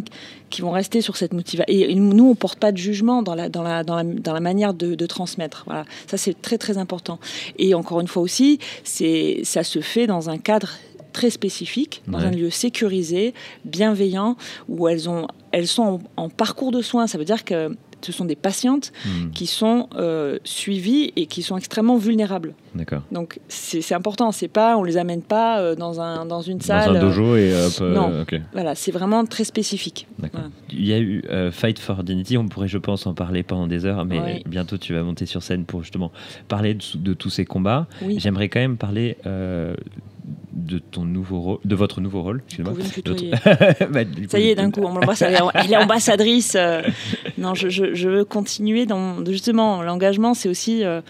qui 0.49 0.61
vont 0.61 0.71
rester 0.71 1.01
sur 1.01 1.17
cette 1.17 1.33
motivation. 1.33 1.65
Et 1.67 1.95
nous, 1.95 2.29
on 2.29 2.35
porte 2.35 2.59
pas 2.59 2.71
de 2.71 2.77
jugement 2.77 3.21
dans 3.21 3.35
la, 3.35 3.49
dans 3.49 3.63
la, 3.63 3.83
dans 3.83 3.95
la, 3.95 4.03
dans 4.03 4.33
la 4.33 4.39
manière 4.39 4.73
de, 4.73 4.95
de 4.95 5.05
transmettre. 5.05 5.63
Voilà, 5.65 5.85
ça 6.07 6.17
c'est 6.17 6.39
très 6.41 6.57
très 6.57 6.77
important. 6.77 7.19
Et 7.57 7.73
encore 7.73 8.01
une 8.01 8.07
fois 8.07 8.21
aussi, 8.21 8.59
c'est 8.83 9.41
ça 9.43 9.63
se 9.63 9.79
fait 9.79 10.07
dans 10.07 10.29
un 10.29 10.37
cadre 10.37 10.77
très 11.11 11.29
spécifique, 11.29 12.01
dans 12.07 12.19
un 12.19 12.31
lieu 12.31 12.49
sécurisé, 12.49 13.33
bienveillant, 13.65 14.37
où 14.69 14.87
elles, 14.87 15.09
ont, 15.09 15.27
elles 15.51 15.67
sont 15.67 15.99
en, 16.17 16.29
parcours 16.29 16.71
de 16.71 16.81
soins. 16.81 17.07
Ça 17.07 17.17
veut 17.17 17.25
dire 17.25 17.43
que 17.43 17.75
ce 18.05 18.11
sont 18.11 18.25
des 18.25 18.35
patientes 18.35 18.91
hmm. 19.05 19.31
qui 19.31 19.47
sont 19.47 19.87
euh, 19.95 20.39
suivies 20.43 21.13
et 21.15 21.25
qui 21.25 21.41
sont 21.43 21.57
extrêmement 21.57 21.97
vulnérables. 21.97 22.53
D'accord. 22.75 23.01
Donc 23.11 23.39
c'est 23.47 23.93
important. 23.93 24.31
C'est 24.31 24.47
pas, 24.47 24.77
on 24.77 24.83
les 24.83 24.97
amène 24.97 25.21
pas 25.21 25.59
euh, 25.59 25.75
dans 25.75 25.99
un 25.99 26.25
dans 26.25 26.41
une 26.41 26.61
salle. 26.61 26.93
Dans 26.93 26.95
un 26.95 27.01
dojo 27.01 27.35
et 27.35 27.53
hop. 27.53 27.73
Euh, 27.81 27.93
non. 27.93 28.25
Voilà, 28.53 28.75
c'est 28.75 28.91
vraiment 28.91 29.25
très 29.25 29.43
spécifique. 29.43 30.07
D'accord. 30.19 30.41
Il 30.71 30.85
y 30.85 30.93
a 30.93 30.99
eu 30.99 31.23
Fight 31.51 31.79
for 31.79 32.03
Dignity. 32.03 32.37
On 32.37 32.47
pourrait, 32.47 32.67
je 32.67 32.77
pense, 32.77 33.05
en 33.05 33.13
parler 33.13 33.43
pendant 33.43 33.67
des 33.67 33.85
heures, 33.85 34.05
mais 34.05 34.43
bientôt 34.45 34.77
tu 34.77 34.93
vas 34.93 35.03
monter 35.03 35.25
sur 35.25 35.43
scène 35.43 35.65
pour 35.65 35.83
justement 35.83 36.11
parler 36.47 36.73
de, 36.75 37.13
tous 37.13 37.29
ces 37.29 37.45
combats. 37.45 37.87
J'aimerais 38.17 38.49
quand 38.49 38.59
même 38.59 38.77
parler 38.77 39.17
de 40.71 40.79
ton 40.79 41.03
nouveau 41.03 41.41
rôle, 41.41 41.57
de 41.65 41.75
votre 41.75 41.99
nouveau 41.99 42.21
rôle. 42.21 42.41
Vous 42.57 42.63
bah, 43.89 44.01
Ça 44.29 44.39
y 44.39 44.49
est, 44.49 44.55
d'un 44.55 44.71
coup, 44.71 44.87
elle 45.19 45.73
est 45.73 45.77
ambassadrice. 45.77 46.55
Euh, 46.55 46.81
non, 47.37 47.53
je, 47.55 47.69
je, 47.69 48.09
veux 48.09 48.23
continuer 48.23 48.85
dans 48.85 49.23
justement 49.25 49.81
l'engagement, 49.83 50.33
c'est 50.33 50.47
aussi 50.47 50.85
euh, 50.85 51.01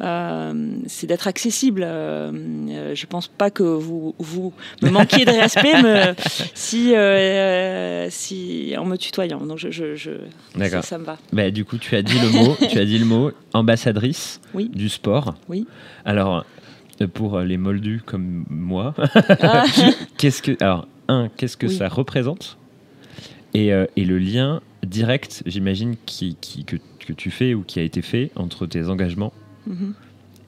euh, 0.00 0.76
c'est 0.86 1.06
d'être 1.06 1.28
accessible. 1.28 1.82
je 1.82 3.06
pense 3.06 3.28
pas 3.28 3.50
que 3.50 3.62
vous, 3.62 4.14
vous 4.18 4.54
me 4.80 4.88
manquiez 4.88 5.26
de 5.26 5.30
respect 5.30 5.82
me, 5.82 6.14
si, 6.54 6.94
si 8.10 8.74
en 8.78 8.86
me 8.86 8.96
tutoyant. 8.96 9.40
Donc 9.40 9.58
je, 9.58 9.70
je, 9.70 10.10
ça, 10.58 10.82
ça, 10.82 10.98
me 10.98 11.04
va. 11.04 11.18
Bah, 11.32 11.50
du 11.50 11.66
coup, 11.66 11.76
tu 11.76 11.94
as 11.96 12.02
dit 12.02 12.18
le 12.18 12.30
mot, 12.30 12.56
tu 12.70 12.78
as 12.78 12.86
dit 12.86 12.98
le 12.98 13.04
mot 13.04 13.30
ambassadrice 13.52 14.40
oui. 14.54 14.70
du 14.72 14.88
sport. 14.88 15.34
Oui. 15.48 15.66
Alors, 16.06 16.46
pour 17.06 17.40
les 17.40 17.56
moldus 17.56 18.02
comme 18.04 18.44
moi. 18.48 18.94
Ah. 19.44 19.64
qu'est-ce 20.18 20.42
que, 20.42 20.62
alors, 20.62 20.86
un, 21.08 21.28
qu'est-ce 21.36 21.56
que 21.56 21.68
ça 21.68 21.88
représente? 21.88 22.58
Et, 23.54 23.72
euh, 23.72 23.86
et, 23.96 24.04
le 24.04 24.18
lien 24.18 24.60
direct, 24.84 25.42
j'imagine, 25.46 25.96
qui, 26.06 26.36
qui, 26.40 26.64
que, 26.64 26.76
que, 27.00 27.12
tu 27.12 27.30
fais 27.30 27.54
ou 27.54 27.62
qui 27.62 27.80
a 27.80 27.82
été 27.82 28.02
fait 28.02 28.30
entre 28.36 28.66
tes 28.66 28.88
engagements 28.88 29.32
mm-hmm. 29.68 29.92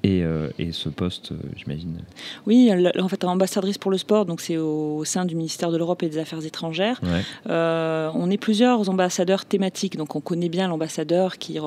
Euh, 0.06 0.50
et, 0.58 0.72
ce 0.72 0.88
poste, 0.88 1.32
euh, 1.32 1.36
j'imagine 1.56 2.00
Oui, 2.46 2.70
en 2.98 3.08
fait, 3.08 3.24
ambassadrice 3.24 3.78
pour 3.78 3.90
le 3.90 3.98
sport, 3.98 4.26
donc 4.26 4.40
c'est 4.40 4.56
au, 4.56 5.04
sein 5.04 5.24
du 5.24 5.34
ministère 5.34 5.70
de 5.70 5.78
l'Europe 5.78 6.02
et 6.02 6.08
des 6.08 6.18
Affaires 6.18 6.44
étrangères. 6.44 7.00
Euh, 7.48 8.10
on 8.14 8.30
est 8.30 8.36
plusieurs 8.36 8.88
ambassadeurs 8.90 9.44
thématiques, 9.44 9.96
donc 9.96 10.14
on 10.14 10.20
connaît 10.20 10.48
bien 10.48 10.68
l'ambassadeur 10.68 11.38
qui, 11.38 11.58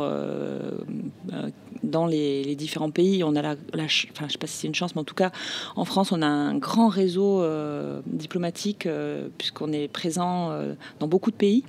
dans 1.83 2.05
les, 2.05 2.55
différents 2.55 2.91
pays, 2.91 3.23
on 3.23 3.35
a 3.35 3.41
la, 3.41 3.55
enfin, 3.73 4.25
je 4.27 4.31
sais 4.31 4.37
pas 4.37 4.47
si 4.47 4.57
c'est 4.57 4.67
une 4.67 4.75
chance, 4.75 4.95
mais 4.95 5.01
en 5.01 5.05
tout 5.05 5.15
cas, 5.15 5.31
en 5.75 5.85
France, 5.85 6.11
on 6.11 6.21
a 6.21 6.27
un 6.27 6.57
grand 6.57 6.87
réseau 6.87 7.43
diplomatique 8.05 8.87
puisqu'on 9.37 9.71
est 9.71 9.87
présent 9.87 10.51
dans 10.99 11.07
beaucoup 11.07 11.31
de 11.31 11.35
pays. 11.35 11.63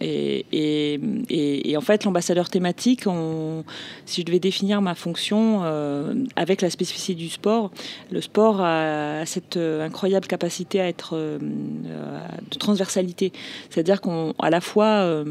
Et, 0.00 0.46
et, 0.52 1.70
et, 1.70 1.76
en 1.76 1.80
fait, 1.80 2.04
l'ambassadeur 2.04 2.50
thématique, 2.50 3.06
on, 3.06 3.64
si 4.06 4.20
je 4.20 4.26
devais 4.26 4.38
définir 4.38 4.80
ma 4.80 4.94
fonction 4.94 5.60
euh, 5.64 6.14
avec 6.36 6.62
la 6.62 6.70
spécificité 6.70 7.14
du 7.14 7.28
sport. 7.28 7.70
Le 8.10 8.20
sport 8.20 8.60
a, 8.60 9.24
cette 9.26 9.56
euh, 9.56 9.84
incroyable 9.84 10.26
capacité 10.26 10.80
à 10.80 10.88
être 10.88 11.10
euh, 11.14 11.38
de 11.38 12.58
transversalité, 12.58 13.32
c'est-à-dire 13.70 14.00
qu'à 14.00 14.50
la 14.50 14.60
fois 14.60 15.24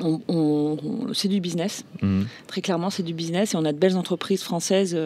on, 0.00 0.76
c'est 1.14 1.28
du 1.28 1.40
business, 1.40 1.84
mhm. 2.02 2.26
très 2.46 2.60
clairement 2.60 2.90
c'est 2.90 3.02
du 3.02 3.14
business 3.14 3.54
et 3.54 3.56
on 3.56 3.64
a 3.64 3.72
de 3.72 3.78
belles 3.78 3.96
entreprises 3.96 4.42
françaises, 4.42 4.96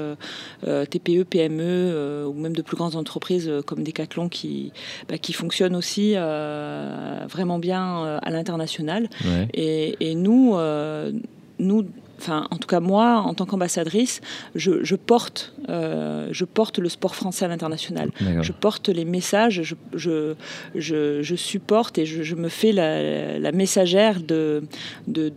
TPE, 0.63 1.25
PME 1.25 2.27
ou 2.27 2.33
même 2.35 2.55
de 2.55 2.63
plus 2.63 2.77
grandes 2.77 2.97
entreprises 2.97 3.51
comme 3.67 3.85
Decathlon 3.85 4.29
qui, 4.29 4.73
bah, 5.09 5.19
qui 5.19 5.33
fonctionnent 5.33 5.77
aussi 5.77 6.15
vraiment 6.15 7.59
bien 7.59 8.19
à 8.23 8.31
l'international. 8.31 9.09
Et, 9.55 9.97
et, 10.01 10.15
nous, 10.15 10.57
nous 11.59 11.87
enfin 12.21 12.47
en 12.51 12.57
tout 12.57 12.69
cas 12.69 12.81
moi, 12.81 13.23
en 13.25 13.35
tant 13.35 13.47
qu'ambassadrice, 13.47 14.21
je, 14.55 14.95
porte, 14.95 15.53
euh, 15.69 16.29
je 16.31 16.45
porte 16.45 16.79
le 16.79 16.89
sport 16.89 17.15
français 17.15 17.45
à 17.45 17.49
l'international. 17.49 18.11
Je 18.43 18.53
porte 18.53 18.89
les 18.89 19.05
messages, 19.05 19.63
je, 19.95 20.35
je, 20.75 21.35
supporte 21.37 21.99
et 21.99 22.07
je, 22.07 22.35
me 22.35 22.49
fais 22.49 22.73
la, 22.73 23.53
messagère 23.53 24.21
de, 24.21 24.63
de, 25.07 25.33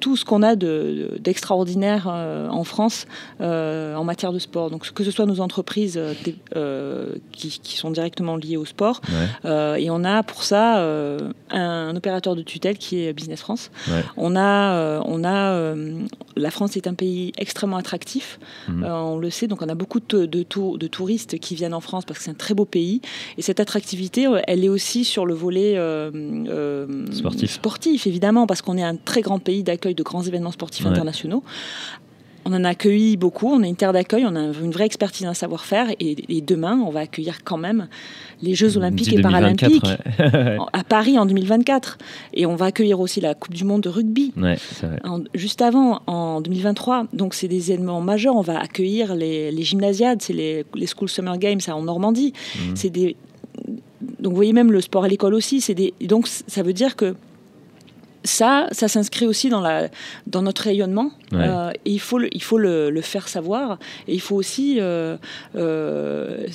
tout 0.00 0.16
ce 0.16 0.24
qu'on 0.24 0.42
a 0.42 0.56
d'extraordinaire 0.56 2.06
euh, 2.08 2.48
en 2.48 2.64
France 2.64 3.06
euh, 3.40 3.94
en 3.94 4.04
matière 4.04 4.32
de 4.32 4.38
sport. 4.38 4.70
Donc 4.70 4.90
que 4.92 5.04
ce 5.04 5.10
soit 5.10 5.26
nos 5.26 5.40
entreprises 5.40 6.00
qui, 7.32 7.76
sont 7.76 7.90
directement 7.90 8.36
liées 8.36 8.56
au 8.56 8.64
sport, 8.64 9.00
et 9.44 9.90
on 9.90 10.04
a 10.04 10.22
pour 10.22 10.42
ça 10.42 10.82
un, 11.50 11.96
opérateur 11.96 12.36
de 12.36 12.42
tutelle 12.42 12.78
qui 12.78 13.00
est 13.04 13.12
Business 13.12 13.40
France. 13.40 13.70
On 14.16 14.36
a, 14.36 15.00
on 15.04 15.24
a 15.24 15.74
la 16.36 16.50
France 16.50 16.76
est 16.76 16.86
un 16.86 16.94
pays 16.94 17.32
extrêmement 17.38 17.76
attractif, 17.76 18.38
mhm. 18.68 18.84
euh, 18.84 18.94
on 18.94 19.18
le 19.18 19.30
sait, 19.30 19.46
donc 19.46 19.62
on 19.62 19.68
a 19.68 19.74
beaucoup 19.74 20.00
de, 20.00 20.26
de, 20.26 20.44
de, 20.44 20.86
touristes 20.86 21.38
qui 21.38 21.54
viennent 21.54 21.74
en 21.74 21.80
France 21.80 22.04
parce 22.04 22.18
que 22.18 22.24
c'est 22.24 22.30
un 22.30 22.34
très 22.34 22.54
beau 22.54 22.64
pays. 22.64 23.00
Et 23.38 23.42
cette 23.42 23.60
attractivité, 23.60 24.26
euh, 24.26 24.40
elle 24.46 24.64
est 24.64 24.68
aussi 24.68 25.04
sur 25.04 25.26
le 25.26 25.34
volet 25.34 25.74
euh, 25.76 27.06
sportif. 27.12 27.52
sportif, 27.52 28.06
évidemment, 28.06 28.46
parce 28.46 28.62
qu'on 28.62 28.76
est 28.76 28.82
un 28.82 28.96
très 28.96 29.22
grand 29.22 29.38
pays 29.38 29.62
d'accueil 29.62 29.94
de 29.94 30.02
grands 30.02 30.22
événements 30.22 30.52
sportifs 30.52 30.86
internationaux. 30.86 31.42
On 32.44 32.52
en 32.52 32.64
a 32.64 32.70
accueilli 32.70 33.16
beaucoup, 33.16 33.48
on 33.48 33.62
est 33.62 33.68
une 33.68 33.76
terre 33.76 33.92
d'accueil, 33.92 34.24
on 34.26 34.36
a 34.36 34.40
une 34.40 34.70
vraie 34.70 34.86
expertise, 34.86 35.26
un 35.26 35.34
savoir-faire, 35.34 35.88
et, 36.00 36.40
demain, 36.40 36.78
on 36.86 36.90
va 36.90 37.00
accueillir 37.00 37.44
quand 37.44 37.56
même 37.56 37.88
les 38.42 38.54
Jeux 38.54 38.76
Olympiques 38.76 39.12
et 39.12 39.20
Paralympiques 39.20 39.86
à 40.18 40.84
Paris 40.84 41.18
en 41.18 41.26
2024. 41.26 41.98
Et 42.34 42.46
on 42.46 42.56
va 42.56 42.66
accueillir 42.66 43.00
aussi 43.00 43.20
la 43.20 43.34
Coupe 43.34 43.54
du 43.54 43.64
Monde 43.64 43.82
de 43.82 43.88
rugby 43.88 44.32
juste 45.34 45.62
avant, 45.62 46.02
en 46.06 46.40
2023. 46.40 47.06
Donc 47.12 47.34
c'est 47.34 47.48
des 47.48 47.72
événements 47.72 48.00
majeurs. 48.00 48.36
On 48.36 48.42
va 48.42 48.60
accueillir 48.60 49.14
les, 49.14 49.62
gymnasiades, 49.62 50.22
c'est 50.22 50.32
les, 50.32 50.64
School 50.86 51.08
Summer 51.08 51.38
Games 51.38 51.60
en 51.68 51.82
Normandie. 51.82 52.32
Mhm. 52.56 52.76
C'est 52.76 52.90
des 52.90 53.16
donc 54.20 54.32
vous 54.32 54.36
voyez 54.36 54.52
même 54.52 54.72
le 54.72 54.80
sport 54.80 55.04
à 55.04 55.08
l'école 55.08 55.34
aussi. 55.34 55.60
C'est 55.60 55.74
des, 55.74 55.94
donc 56.02 56.26
ça 56.26 56.62
veut 56.62 56.72
dire 56.72 56.96
que 56.96 57.14
ça, 58.24 58.68
ça 58.72 58.88
s'inscrit 58.88 59.26
aussi 59.26 59.50
dans, 59.50 59.60
la, 59.60 59.88
dans 60.26 60.42
notre 60.42 60.62
rayonnement. 60.62 61.10
Euh, 61.34 61.70
et 61.84 61.90
il 61.90 62.00
faut, 62.00 62.18
le, 62.18 62.34
il 62.34 62.42
faut 62.42 62.58
le, 62.58 62.90
le, 62.90 63.00
faire 63.00 63.28
savoir. 63.28 63.78
Et 64.08 64.14
il 64.14 64.20
faut 64.20 64.36
aussi. 64.36 64.78
Euh, 64.80 65.16
euh, 65.56 66.46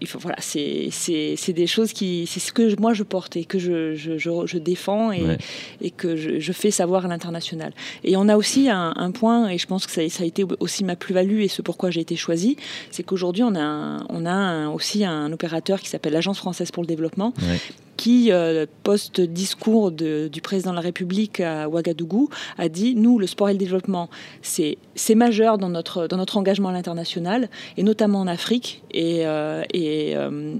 il 0.00 0.06
faut, 0.06 0.18
voilà, 0.18 0.36
c'est 0.40 1.52
des 1.52 1.66
choses 1.66 1.92
qui. 1.92 2.26
C'est 2.26 2.40
ce 2.40 2.52
que 2.52 2.78
moi 2.80 2.92
je 2.92 3.02
porte 3.02 3.36
et 3.36 3.44
que 3.44 3.58
je, 3.58 3.94
je, 3.94 4.16
je, 4.18 4.58
défends 4.58 5.12
et, 5.12 5.38
et 5.80 5.90
que 5.90 6.16
je, 6.16 6.52
fais 6.52 6.70
savoir 6.70 7.06
à 7.06 7.08
l'international. 7.08 7.72
Et 8.04 8.16
on 8.16 8.28
a 8.28 8.36
aussi 8.36 8.68
un, 8.68 8.92
un, 8.96 9.10
point, 9.10 9.48
et 9.48 9.58
je 9.58 9.66
pense 9.66 9.86
que 9.86 9.92
ça, 9.92 10.06
ça 10.08 10.22
a 10.22 10.26
été 10.26 10.44
aussi 10.60 10.84
ma 10.84 10.96
plus-value 10.96 11.40
et 11.40 11.48
ce 11.48 11.62
pourquoi 11.62 11.90
j'ai 11.90 12.00
été 12.00 12.16
choisie, 12.16 12.56
c'est 12.90 13.02
qu'aujourd'hui 13.02 13.42
on 13.42 13.54
a, 13.54 14.04
on 14.08 14.26
a 14.26 14.68
aussi 14.68 15.04
un 15.04 15.32
opérateur 15.32 15.80
qui 15.80 15.88
s'appelle 15.88 16.12
l'Agence 16.12 16.38
française 16.38 16.70
pour 16.70 16.82
le 16.82 16.88
développement 16.88 17.32
euh, 18.30 18.66
post-discours 18.82 19.90
du 19.92 20.40
président 20.42 20.70
de 20.70 20.76
la 20.76 20.82
République 20.82 21.40
à 21.40 21.68
Ouagadougou, 21.68 22.28
a 22.56 22.68
dit 22.68 22.94
Nous, 22.94 23.18
le 23.18 23.26
sport 23.26 23.48
et 23.48 23.52
le 23.52 23.58
développement, 23.58 24.08
c'est 24.42 24.78
majeur 25.14 25.58
dans 25.58 25.68
notre, 25.68 26.06
dans 26.06 26.16
notre 26.16 26.36
engagement 26.36 26.68
à 26.68 26.72
l'international, 26.72 27.48
et 27.76 27.82
notamment 27.82 28.20
en 28.20 28.26
Afrique. 28.26 28.82
Et, 28.92 29.26
euh, 29.26 29.62
et, 29.72 30.16
euh, 30.16 30.58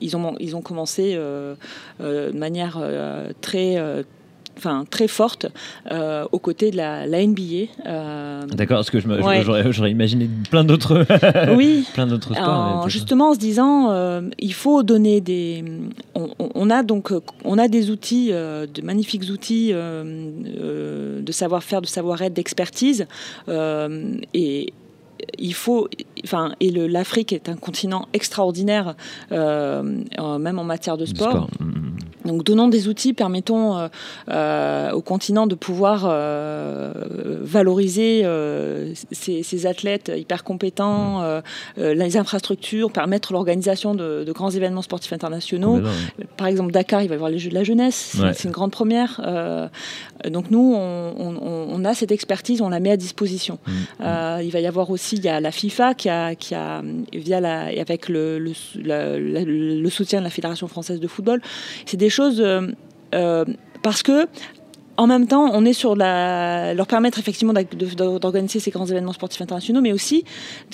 ils, 0.00 0.16
ont, 0.16 0.34
ils 0.40 0.56
ont 0.56 0.62
commencé 0.62 1.14
de 1.14 2.32
manière 2.32 2.80
très 3.40 4.04
enfin 4.56 4.84
très 4.88 5.08
forte 5.08 5.46
euh, 5.90 6.24
aux 6.32 6.38
côtés 6.38 6.70
de 6.70 6.76
la, 6.76 7.06
NBA. 7.06 7.42
Euh, 7.86 8.42
D'accord, 8.46 8.78
parce 8.78 8.90
que 8.90 8.98
j'aurais 9.00 9.90
imaginé 9.90 10.28
plein 10.50 10.64
d'autres 10.64 11.06
oui. 11.56 11.86
plein 11.94 12.06
d'autres 12.06 12.34
sports. 12.34 12.88
justement 12.88 13.30
en 13.30 13.34
se 13.34 13.38
disant, 13.38 13.90
euh, 13.90 14.22
il 14.38 14.54
faut 14.54 14.82
donner 14.82 15.20
des. 15.20 15.64
On, 16.14 16.70
a 16.70 16.82
donc 16.82 17.12
on 17.44 17.58
a 17.58 17.68
des 17.68 17.90
outils, 17.90 18.30
de 18.30 18.82
magnifiques 18.82 19.30
outils 19.30 19.72
de 19.72 21.32
savoir-faire, 21.32 21.80
de 21.80 21.86
savoir-être, 21.86 22.34
d'expertise, 22.34 23.06
et 23.48 24.72
il 25.38 25.54
faut, 25.54 25.88
enfin, 26.24 26.52
et 26.60 26.70
l'Afrique 26.70 27.32
est 27.32 27.48
un 27.48 27.56
continent 27.56 28.08
extraordinaire, 28.12 28.96
même 29.30 30.58
en 30.58 30.64
matière 30.64 30.96
de 30.96 31.06
sport. 31.06 31.48
Mm. 31.60 31.71
Donc 32.32 32.44
donnons 32.44 32.68
des 32.68 32.88
outils, 32.88 33.12
permettons 33.12 33.76
euh, 33.76 33.88
euh, 34.30 34.90
au 34.92 35.02
continent 35.02 35.46
de 35.46 35.54
pouvoir 35.54 36.04
euh, 36.06 36.92
valoriser 37.42 38.24
ces, 39.12 39.66
athlètes 39.66 40.10
hyper 40.16 40.42
compétents, 40.42 41.22
les 41.76 42.16
infrastructures, 42.16 42.90
permettre 42.90 43.32
l'organisation 43.32 43.94
de, 43.94 44.32
grands 44.32 44.50
événements 44.50 44.82
sportifs 44.82 45.12
internationaux. 45.12 45.80
Par 46.36 46.46
exemple, 46.46 46.72
Dakar, 46.72 47.02
il 47.02 47.08
va 47.08 47.14
y 47.14 47.16
avoir 47.16 47.30
les 47.30 47.38
Jeux 47.38 47.50
de 47.50 47.54
la 47.54 47.64
jeunesse, 47.64 48.16
c'est 48.32 48.44
une 48.44 48.50
grande 48.50 48.70
première. 48.70 49.20
donc 50.30 50.50
nous, 50.50 50.74
on, 50.74 51.84
a 51.84 51.94
cette 51.94 52.12
expertise, 52.12 52.62
on 52.62 52.70
la 52.70 52.80
met 52.80 52.92
à 52.92 52.96
disposition. 52.96 53.58
Mmh. 53.66 54.04
il 54.42 54.50
va 54.50 54.60
y 54.60 54.66
avoir 54.66 54.90
aussi, 54.90 55.16
il 55.16 55.24
y 55.24 55.28
a 55.28 55.40
la 55.40 55.52
FIFA 55.52 55.94
qui 55.94 56.08
a, 56.08 56.34
qui 56.34 56.54
a 56.54 56.82
via 57.12 57.40
la, 57.40 57.64
avec 57.66 58.08
le, 58.08 58.38
le, 58.38 58.52
le 59.18 59.90
soutien 59.90 60.20
de 60.20 60.24
la 60.24 60.30
Fédération 60.30 60.66
française 60.66 60.98
de 60.98 61.08
football, 61.08 61.42
c'est 61.86 61.96
des 61.96 62.10
choses 62.10 62.21
euh, 62.22 62.68
euh, 63.14 63.44
parce 63.82 64.02
que 64.02 64.26
en 65.02 65.08
même 65.08 65.26
temps, 65.26 65.50
on 65.52 65.64
est 65.64 65.72
sur 65.72 65.96
la, 65.96 66.74
leur 66.74 66.86
permettre 66.86 67.18
effectivement 67.18 67.52
d'organiser 67.52 68.60
ces 68.60 68.70
grands 68.70 68.86
événements 68.86 69.12
sportifs 69.12 69.42
internationaux, 69.42 69.80
mais 69.80 69.92
aussi, 69.92 70.24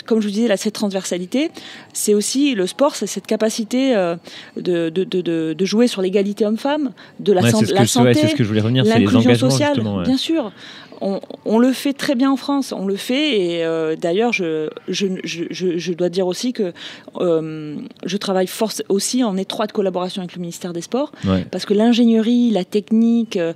comme 0.04 0.20
je 0.20 0.26
vous 0.26 0.32
disais, 0.34 0.54
cette 0.58 0.74
transversalité, 0.74 1.50
c'est 1.94 2.12
aussi 2.12 2.54
le 2.54 2.66
sport, 2.66 2.94
c'est 2.94 3.06
cette 3.06 3.26
capacité 3.26 3.96
euh, 3.96 4.16
de, 4.56 4.90
de, 4.90 5.04
de, 5.04 5.64
jouer 5.64 5.86
sur 5.86 6.02
l'égalité 6.02 6.44
homme-femme, 6.44 6.90
de 7.20 7.32
la, 7.32 7.50
santé, 7.86 8.14
c'est 8.14 8.28
ce 8.28 8.34
que 8.34 8.44
je 8.44 8.48
voulais 8.48 8.60
revenir, 8.60 8.84
l'inclusion 8.84 9.34
sociale, 9.34 9.80
bien 10.04 10.18
sûr 10.18 10.52
on, 11.00 11.58
le 11.58 11.72
fait 11.72 11.92
très 11.92 12.14
bien 12.14 12.30
en 12.30 12.36
France, 12.36 12.72
on 12.72 12.86
le 12.86 12.96
fait. 12.96 13.40
Et 13.40 13.64
euh, 13.64 13.96
d'ailleurs, 13.96 14.32
je, 14.32 14.68
je, 14.88 15.92
dois 15.92 16.08
dire 16.08 16.26
aussi 16.26 16.52
que 16.52 16.72
euh, 17.16 17.76
je 18.04 18.16
travaille 18.16 18.46
force 18.46 18.82
aussi 18.88 19.24
en 19.24 19.36
étroite 19.36 19.72
collaboration 19.72 20.22
avec 20.22 20.34
le 20.34 20.40
ministère 20.40 20.72
des 20.72 20.80
Sports, 20.80 21.12
parce 21.50 21.66
que 21.66 21.74
l'ingénierie, 21.74 22.50
la 22.50 22.64
technique, 22.64 23.36
euh, 23.36 23.52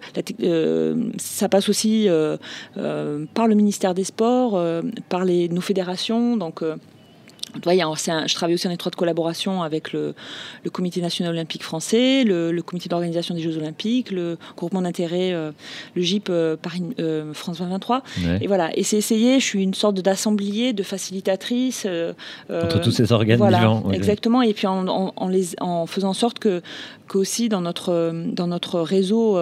ça 1.18 1.48
passe 1.48 1.68
aussi 1.68 2.09
par 2.75 3.46
le 3.46 3.55
ministère 3.55 3.94
des 3.94 4.05
Sports, 4.05 4.62
par 5.09 5.25
nos 5.25 5.61
fédérations. 5.61 6.37
Donc, 6.37 6.62
je 7.55 8.35
travaille 8.35 8.55
aussi 8.55 8.69
en 8.69 8.71
étroite 8.71 8.97
collaboration 8.97 9.62
avec 9.62 9.93
le, 9.93 10.15
Comité 10.73 11.01
national 11.01 11.35
olympique 11.35 11.62
français, 11.62 12.25
le, 12.25 12.61
Comité 12.62 12.88
d'organisation 12.88 13.35
des 13.35 13.43
Jeux 13.43 13.57
olympiques, 13.59 14.11
le 14.11 14.38
groupement 14.57 14.83
d'intérêt, 14.83 15.33
euh, 15.33 15.53
le 15.95 16.03
GIP 16.03 16.29
euh, 16.31 16.57
Paris, 16.57 16.83
euh, 16.99 17.35
France 17.35 17.59
2023. 17.59 18.03
Et 18.41 18.47
voilà, 18.47 18.71
et 18.77 18.83
c'est 18.83 18.97
essayer, 18.97 19.41
je 19.41 19.45
suis 19.45 19.62
une 19.62 19.75
sorte 19.75 19.97
d'assemblier, 20.01 20.73
de 20.73 20.83
facilitatrice. 20.83 21.87
Entre 22.51 22.81
tous 22.81 22.91
ces 22.91 23.12
organes 23.12 23.38
voilà, 23.38 23.83
Exactement, 23.93 24.43
et 24.43 24.55
puis 24.55 24.67
en, 24.67 25.29
les, 25.29 25.61
en 25.61 25.87
faisant 25.87 26.11
en 26.11 26.15
sorte 26.15 26.38
que 26.38 26.62
aussi 27.15 27.51
dans 27.51 27.61
notre, 27.61 28.12
dans 28.33 28.47
notre 28.47 28.81
réseau 28.81 29.38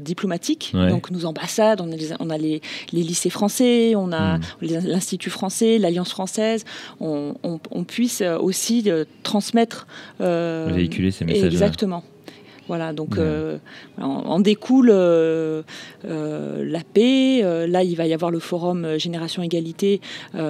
diplomatique, 0.00 0.72
donc 0.74 1.10
nos 1.10 1.24
ambassades, 1.26 1.80
on 1.80 1.92
a 1.92 1.96
les, 1.96 2.12
on 2.18 2.30
a 2.30 2.38
les, 2.38 2.60
lycées 2.92 3.30
français, 3.30 3.94
on 3.96 4.10
a 4.12 4.38
hmm. 4.38 4.42
l'Institut 4.62 5.30
français, 5.30 5.78
l'Alliance 5.78 6.10
française 6.10 6.31
on, 7.00 7.84
puisse 7.86 8.22
aussi 8.22 8.84
euh, 8.86 9.04
transmettre. 9.22 9.86
Euh, 10.20 10.70
Véhiculer 10.72 11.10
ces 11.10 11.24
messages. 11.24 11.52
Exactement. 11.52 12.04
Voilà, 12.68 12.92
donc 12.92 13.18
euh, 13.18 13.58
en, 14.00 14.40
découle 14.40 14.90
la 14.90 16.80
paix. 16.94 17.42
là, 17.66 17.82
il 17.82 17.96
va 17.96 18.06
y 18.06 18.14
avoir 18.14 18.30
le 18.30 18.38
forum 18.38 18.98
Génération 18.98 19.42
Égalité 19.42 20.00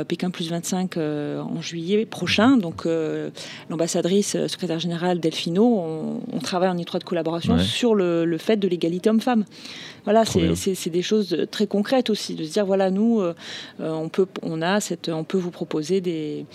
Pékin 0.09 0.31
plus 0.31 0.51
25 0.51 0.97
en 0.97 1.61
juillet 1.61 2.07
prochain. 2.07 2.57
Donc 2.57 2.87
l'ambassadrice, 3.71 4.47
secrétaire 4.47 4.79
générale 4.79 5.21
Delphino, 5.21 6.21
on, 6.33 6.39
travaille 6.41 6.69
en 6.71 6.79
étroite 6.79 7.05
collaboration 7.05 7.59
sur 7.59 7.95
le, 7.95 8.25
le, 8.25 8.39
fait 8.39 8.57
de 8.57 8.69
l'égalité 8.69 9.09
homme-femme. 9.09 9.45
Voilà, 10.05 10.25
c'est 10.25 10.91
des 10.91 11.03
choses 11.03 11.47
très 11.51 11.67
concrètes 11.67 12.11
aussi, 12.11 12.35
de 12.35 12.45
se 12.45 12.53
dire 12.53 12.67
voilà, 12.67 12.91
nous, 12.91 13.21
euh, 13.21 13.35
on 13.79 14.09
peut, 14.09 14.27
on 14.43 14.63
a 14.63 14.81
cette, 14.81 15.09
on 15.09 15.25
peut 15.25 15.39
vous 15.39 15.51
proposer 15.51 16.01
des, 16.01 16.47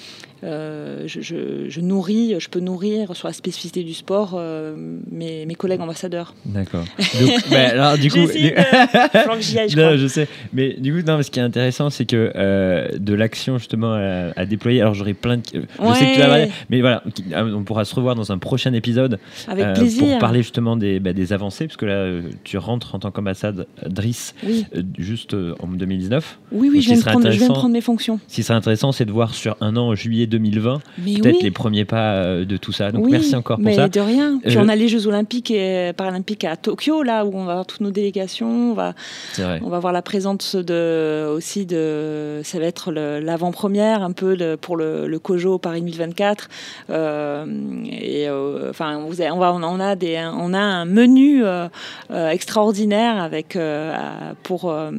euh, 0.44 1.04
je, 1.08 1.80
nourris, 1.82 2.40
je 2.40 2.50
peux 2.50 2.60
nourrir 2.60 3.16
sur 3.16 3.28
la 3.28 3.34
spécificité 3.34 3.84
du 3.84 3.94
sport 3.94 4.34
euh, 4.36 4.76
mes, 5.10 5.47
mes, 5.48 5.56
collègues 5.56 5.82
ambassadeurs. 5.82 6.36
D'accord. 6.46 6.86
bah, 7.52 7.68
alors 7.72 7.98
du 7.98 8.10
coup, 8.10 8.20
du... 8.20 8.28
je, 8.28 9.76
non, 9.80 9.98
je 9.98 10.08
sais, 10.08 10.28
mais 10.54 10.74
du 10.74 10.94
coup, 10.94 11.02
non, 11.06 11.22
ce 11.22 11.32
qui 11.32 11.40
est 11.40 11.44
intéressant, 11.44 11.90
c'est 11.90 12.06
que 12.06 12.98
de 12.98 13.14
l'action 13.14 13.58
justement 13.58 13.94
à, 14.36 14.46
déployer. 14.46 14.82
Alors 14.82 14.94
j'aurais 14.94 15.14
plein 15.14 15.38
de, 15.38 15.44
je 15.46 15.94
sais 15.94 16.06
que 16.06 16.14
tu 16.16 16.20
vas 16.22 16.46
mais 16.70 16.82
voilà, 16.82 17.04
on 17.34 17.64
pourra 17.64 17.86
se 17.86 17.96
revoir 17.96 18.16
dans 18.16 18.32
un 18.32 18.38
prochain 18.38 18.74
épisode 18.74 19.20
Avec 19.48 19.74
plaisir. 19.74 20.04
pour 20.04 20.20
parler 20.20 20.42
justement 20.42 20.76
des, 20.76 21.00
bah, 21.00 21.14
des 21.14 21.34
avancées, 21.34 21.68
parce 21.68 21.78
que 21.78 21.86
là, 21.86 22.22
tu 22.44 22.58
rentres 22.58 22.96
en 22.96 23.00
tant 23.00 23.12
qu'ambassadeur 23.12 23.66
Driss 23.86 24.36
euh, 24.46 24.82
juste 24.98 25.34
euh, 25.34 25.56
en 25.60 25.68
2019. 25.68 26.40
Oui, 26.52 26.70
oui, 26.72 26.82
je 26.82 26.94
viens, 26.94 27.02
prendre, 27.02 27.32
je 27.32 27.38
viens, 27.38 27.48
de 27.48 27.54
prendre, 27.54 27.74
mes 27.74 27.82
fonctions. 27.82 28.20
Ce 28.28 28.36
qui 28.36 28.44
serait 28.44 28.56
intéressant, 28.58 28.92
c'est 28.92 29.06
de 29.06 29.12
voir 29.12 29.34
sur 29.34 29.58
un 29.62 29.76
an, 29.76 29.96
juillet 29.96 30.28
2020, 30.28 30.80
peut-être 31.04 31.44
les 31.44 31.52
premiers 31.52 31.86
pas 31.86 32.14
euh, 32.14 32.46
de 32.46 32.58
tout 32.58 32.72
ça. 32.72 32.92
Donc 32.92 33.10
merci 33.10 33.36
encore 33.36 33.58
pour 33.58 33.66
mais 33.66 33.76
ça. 33.76 33.88
de 33.88 34.00
rien. 34.00 34.40
Puis 34.44 34.58
on 34.58 34.68
a 34.68 34.76
les 34.76 34.88
Jeux 34.88 35.08
Olympiques 35.08 35.37
et 35.52 35.94
Paralympiques 35.94 36.44
à 36.44 36.56
Tokyo, 36.56 37.04
là 37.04 37.26
où 37.26 37.32
on 37.36 37.46
va 37.46 37.52
avoir 37.54 37.66
toutes 37.66 37.82
nos 37.82 37.92
délégations. 37.92 38.72
On 38.72 38.74
va, 38.74 38.94
on 39.40 39.70
va 39.70 39.80
voir 39.80 39.94
la 39.94 40.02
présence 40.02 40.56
de, 40.56 41.28
aussi 41.30 41.66
de. 41.66 42.42
Ça 42.44 42.60
va 42.60 42.66
être 42.66 42.92
l'avant-première 42.92 44.04
un 44.04 44.12
peu 44.12 44.58
pour 44.60 44.78
le, 44.78 45.08
le 45.08 45.20
COJO 45.20 45.58
Paris 45.58 45.82
2024. 45.82 46.50
et 46.90 48.30
enfin, 48.70 48.98
on, 48.98 49.10
va, 49.40 49.54
on, 49.54 49.80
a 49.80 49.96
des, 49.96 50.30
on 50.38 50.54
a 50.54 50.60
un 50.60 50.86
menu 50.86 51.44
extraordinaire 52.10 53.22
avec, 53.22 53.56
euh, 53.56 54.34
pour, 54.44 54.70
euh, 54.70 54.92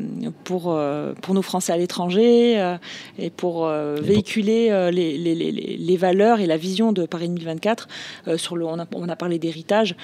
pour, 0.44 0.72
euh, 0.72 1.12
pour 1.20 1.34
nos 1.34 1.42
Français 1.42 1.72
à 1.72 1.76
l'étranger 1.76 2.76
et 3.18 3.30
pour 3.30 3.68
véhiculer 3.68 4.68
les, 4.92 5.16
les, 5.18 5.34
les, 5.34 5.52
les, 5.52 5.96
valeurs 5.96 6.40
et 6.40 6.46
la 6.46 6.56
vision 6.56 6.92
de 6.92 7.06
Paris 7.06 7.28
2024. 7.28 7.88
sur 8.36 8.56
le, 8.56 8.64
on, 8.66 8.78
a, 8.78 8.86
on 8.94 9.08
a 9.08 9.16
parlé 9.16 9.38
d'héritage. 9.38 9.96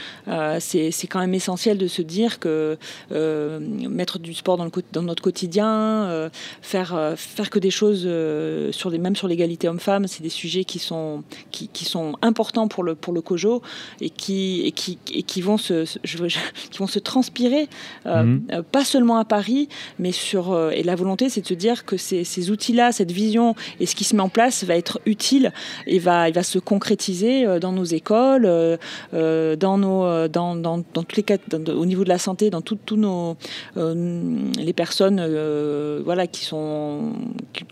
C'est 0.58 1.06
quand 1.08 1.20
même 1.20 1.34
essentiel 1.34 1.78
de 1.78 1.86
se 1.86 2.02
dire 2.02 2.38
que 2.38 2.78
mettre 3.10 4.18
du 4.18 4.34
sport 4.34 4.56
dans, 4.56 4.64
le, 4.64 4.70
dans 4.92 5.02
notre 5.02 5.22
quotidien, 5.22 6.30
faire, 6.62 7.14
faire 7.16 7.50
que 7.50 7.58
des 7.58 7.70
choses, 7.70 8.08
sur 8.72 8.90
les, 8.90 8.98
même 8.98 9.16
sur 9.16 9.28
l'égalité 9.28 9.68
homme-femme, 9.68 10.06
c'est 10.06 10.22
des 10.22 10.28
sujets 10.28 10.64
qui 10.64 10.78
sont, 10.78 11.22
qui, 11.50 11.68
qui, 11.68 11.84
sont 11.84 12.14
importants 12.22 12.68
pour 12.68 12.84
le, 12.84 12.94
pour 12.94 13.12
le 13.12 13.20
COJO 13.20 13.62
et 14.00 14.10
qui, 14.10 14.62
et 14.64 14.72
qui, 14.72 14.98
et 15.12 15.22
qui, 15.22 15.40
vont, 15.40 15.58
se, 15.58 15.84
je, 16.04 16.18
qui 16.70 16.78
vont 16.78 16.86
se 16.86 16.98
transpirer, 16.98 17.68
mhm. 18.04 18.42
pas 18.70 18.84
seulement 18.84 19.18
à 19.18 19.24
Paris, 19.24 19.68
mais 19.98 20.12
sur. 20.12 20.70
et 20.70 20.82
la 20.82 20.94
volonté, 20.94 21.28
c'est 21.28 21.42
de 21.42 21.46
se 21.46 21.54
dire 21.54 21.84
que 21.84 21.96
ces, 21.96 22.24
ces 22.24 22.50
outils-là, 22.50 22.92
cette 22.92 23.12
vision 23.12 23.54
et 23.80 23.86
ce 23.86 23.94
qui 23.94 24.04
se 24.04 24.14
met 24.16 24.22
en 24.22 24.28
place 24.28 24.64
va 24.64 24.76
être 24.76 25.00
utile 25.06 25.52
et 25.86 25.98
va, 25.98 26.28
il 26.28 26.34
va 26.34 26.42
se 26.42 26.58
concrétiser 26.58 27.58
dans 27.60 27.72
nos 27.72 27.84
écoles, 27.84 28.48
dans 29.12 29.78
nos, 29.78 30.04
dans, 30.28 30.56
dans, 30.56 30.78
dans 30.78 31.02
tous 31.02 31.16
les 31.16 31.22
cas, 31.22 31.36
au 31.74 31.86
niveau 31.86 32.04
de 32.04 32.08
la 32.08 32.18
santé, 32.18 32.50
dans 32.50 32.60
tous 32.60 32.78
nos 32.96 33.36
les 33.76 34.72
personnes 34.72 35.20
voilà 36.04 36.26
qui 36.26 36.44
sont 36.44 37.12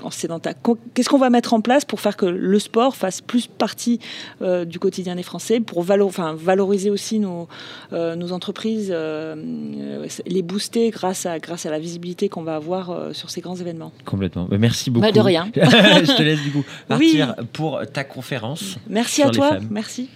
en 0.03 0.11
sédentaire. 0.11 0.55
Qu'est-ce 0.95 1.09
qu'on 1.09 1.19
va 1.19 1.31
mettre 1.31 1.55
en 1.55 1.61
place 1.61 1.85
pour 1.85 2.01
faire 2.01 2.17
que 2.17 2.27
le 2.27 2.59
sport 2.59 2.97
fasse 2.97 3.21
plus 3.21 3.47
partie 3.47 3.99
du 4.41 4.79
quotidien 4.79 5.17
des 5.17 5.23
Français, 5.23 5.61
pour 5.61 5.85
enfin, 6.03 6.35
valoriser 6.35 6.91
aussi 6.91 7.19
nos, 7.19 7.49
nos 7.93 8.33
entreprises, 8.33 8.95
les 10.27 10.43
booster 10.43 10.91
grâce 10.91 11.27
à, 11.27 11.39
grâce 11.39 11.67
à 11.67 11.71
la 11.71 11.79
visibilité 11.79 12.29
qu'on 12.29 12.43
va 12.43 12.57
avoir 12.57 13.15
sur 13.15 13.31
ces 13.31 13.41
grands 13.41 13.57
événements? 13.57 13.93
Complètement. 14.05 14.49
Merci 14.51 14.91
beaucoup. 14.91 15.07
Bah, 15.07 15.13
de 15.13 15.21
rien. 15.21 15.51
Je 15.55 16.17
te 16.17 16.23
laisse 16.23 16.43
du 16.43 16.51
coup 16.51 16.65
partir 16.89 17.35
pour 17.53 17.81
ta 17.93 18.05
conférence. 18.05 18.77
Merci 18.89 19.23
à 19.23 19.31
toi. 19.31 19.59
Merci. 19.71 20.09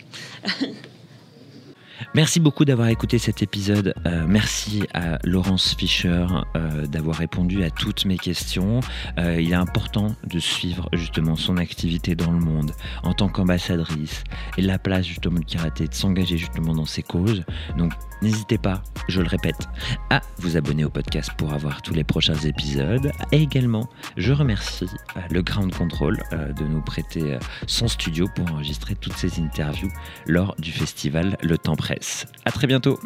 Merci 2.14 2.40
beaucoup 2.40 2.64
d'avoir 2.64 2.88
écouté 2.88 3.18
cet 3.18 3.42
épisode. 3.42 3.94
Euh, 4.06 4.24
merci 4.28 4.85
à 4.94 5.18
Laurence 5.24 5.74
Fischer 5.74 6.26
euh, 6.56 6.87
d'avoir 6.87 7.16
répondu 7.16 7.62
à 7.64 7.70
toutes 7.70 8.04
mes 8.04 8.18
questions. 8.18 8.80
Euh, 9.18 9.40
il 9.40 9.52
est 9.52 9.56
important 9.56 10.14
de 10.26 10.38
suivre 10.38 10.88
justement 10.92 11.37
son 11.37 11.56
activité 11.56 12.14
dans 12.14 12.32
le 12.32 12.38
monde 12.38 12.72
en 13.02 13.14
tant 13.14 13.28
qu'ambassadrice 13.28 14.24
et 14.59 14.62
la 14.62 14.78
place 14.78 15.06
justement 15.06 15.38
du 15.38 15.46
karaté, 15.46 15.88
de 15.88 15.94
s'engager 15.94 16.37
justement 16.37 16.74
dans 16.74 16.85
ses 16.85 17.02
causes. 17.02 17.44
Donc 17.78 17.92
n'hésitez 18.22 18.59
pas, 18.59 18.82
je 19.09 19.20
le 19.20 19.28
répète, 19.28 19.68
à 20.11 20.20
vous 20.38 20.56
abonner 20.56 20.85
au 20.85 20.90
podcast 20.90 21.30
pour 21.37 21.52
avoir 21.52 21.82
tous 21.82 21.94
les 21.94 22.04
prochains 22.04 22.35
épisodes. 22.35 23.11
Et 23.32 23.42
également, 23.42 23.88
je 24.16 24.32
remercie 24.32 24.88
le 25.30 25.42
Ground 25.42 25.74
Control 25.74 26.22
de 26.32 26.64
nous 26.64 26.80
prêter 26.80 27.38
son 27.66 27.88
studio 27.88 28.26
pour 28.35 28.50
enregistrer 28.52 28.94
toutes 28.94 29.16
ces 29.16 29.40
interviews 29.40 29.90
lors 30.26 30.54
du 30.59 30.72
festival 30.72 31.37
Le 31.42 31.59
Temps 31.59 31.76
Presse. 31.87 32.27
À 32.44 32.51
très 32.51 32.66
bientôt. 32.66 32.99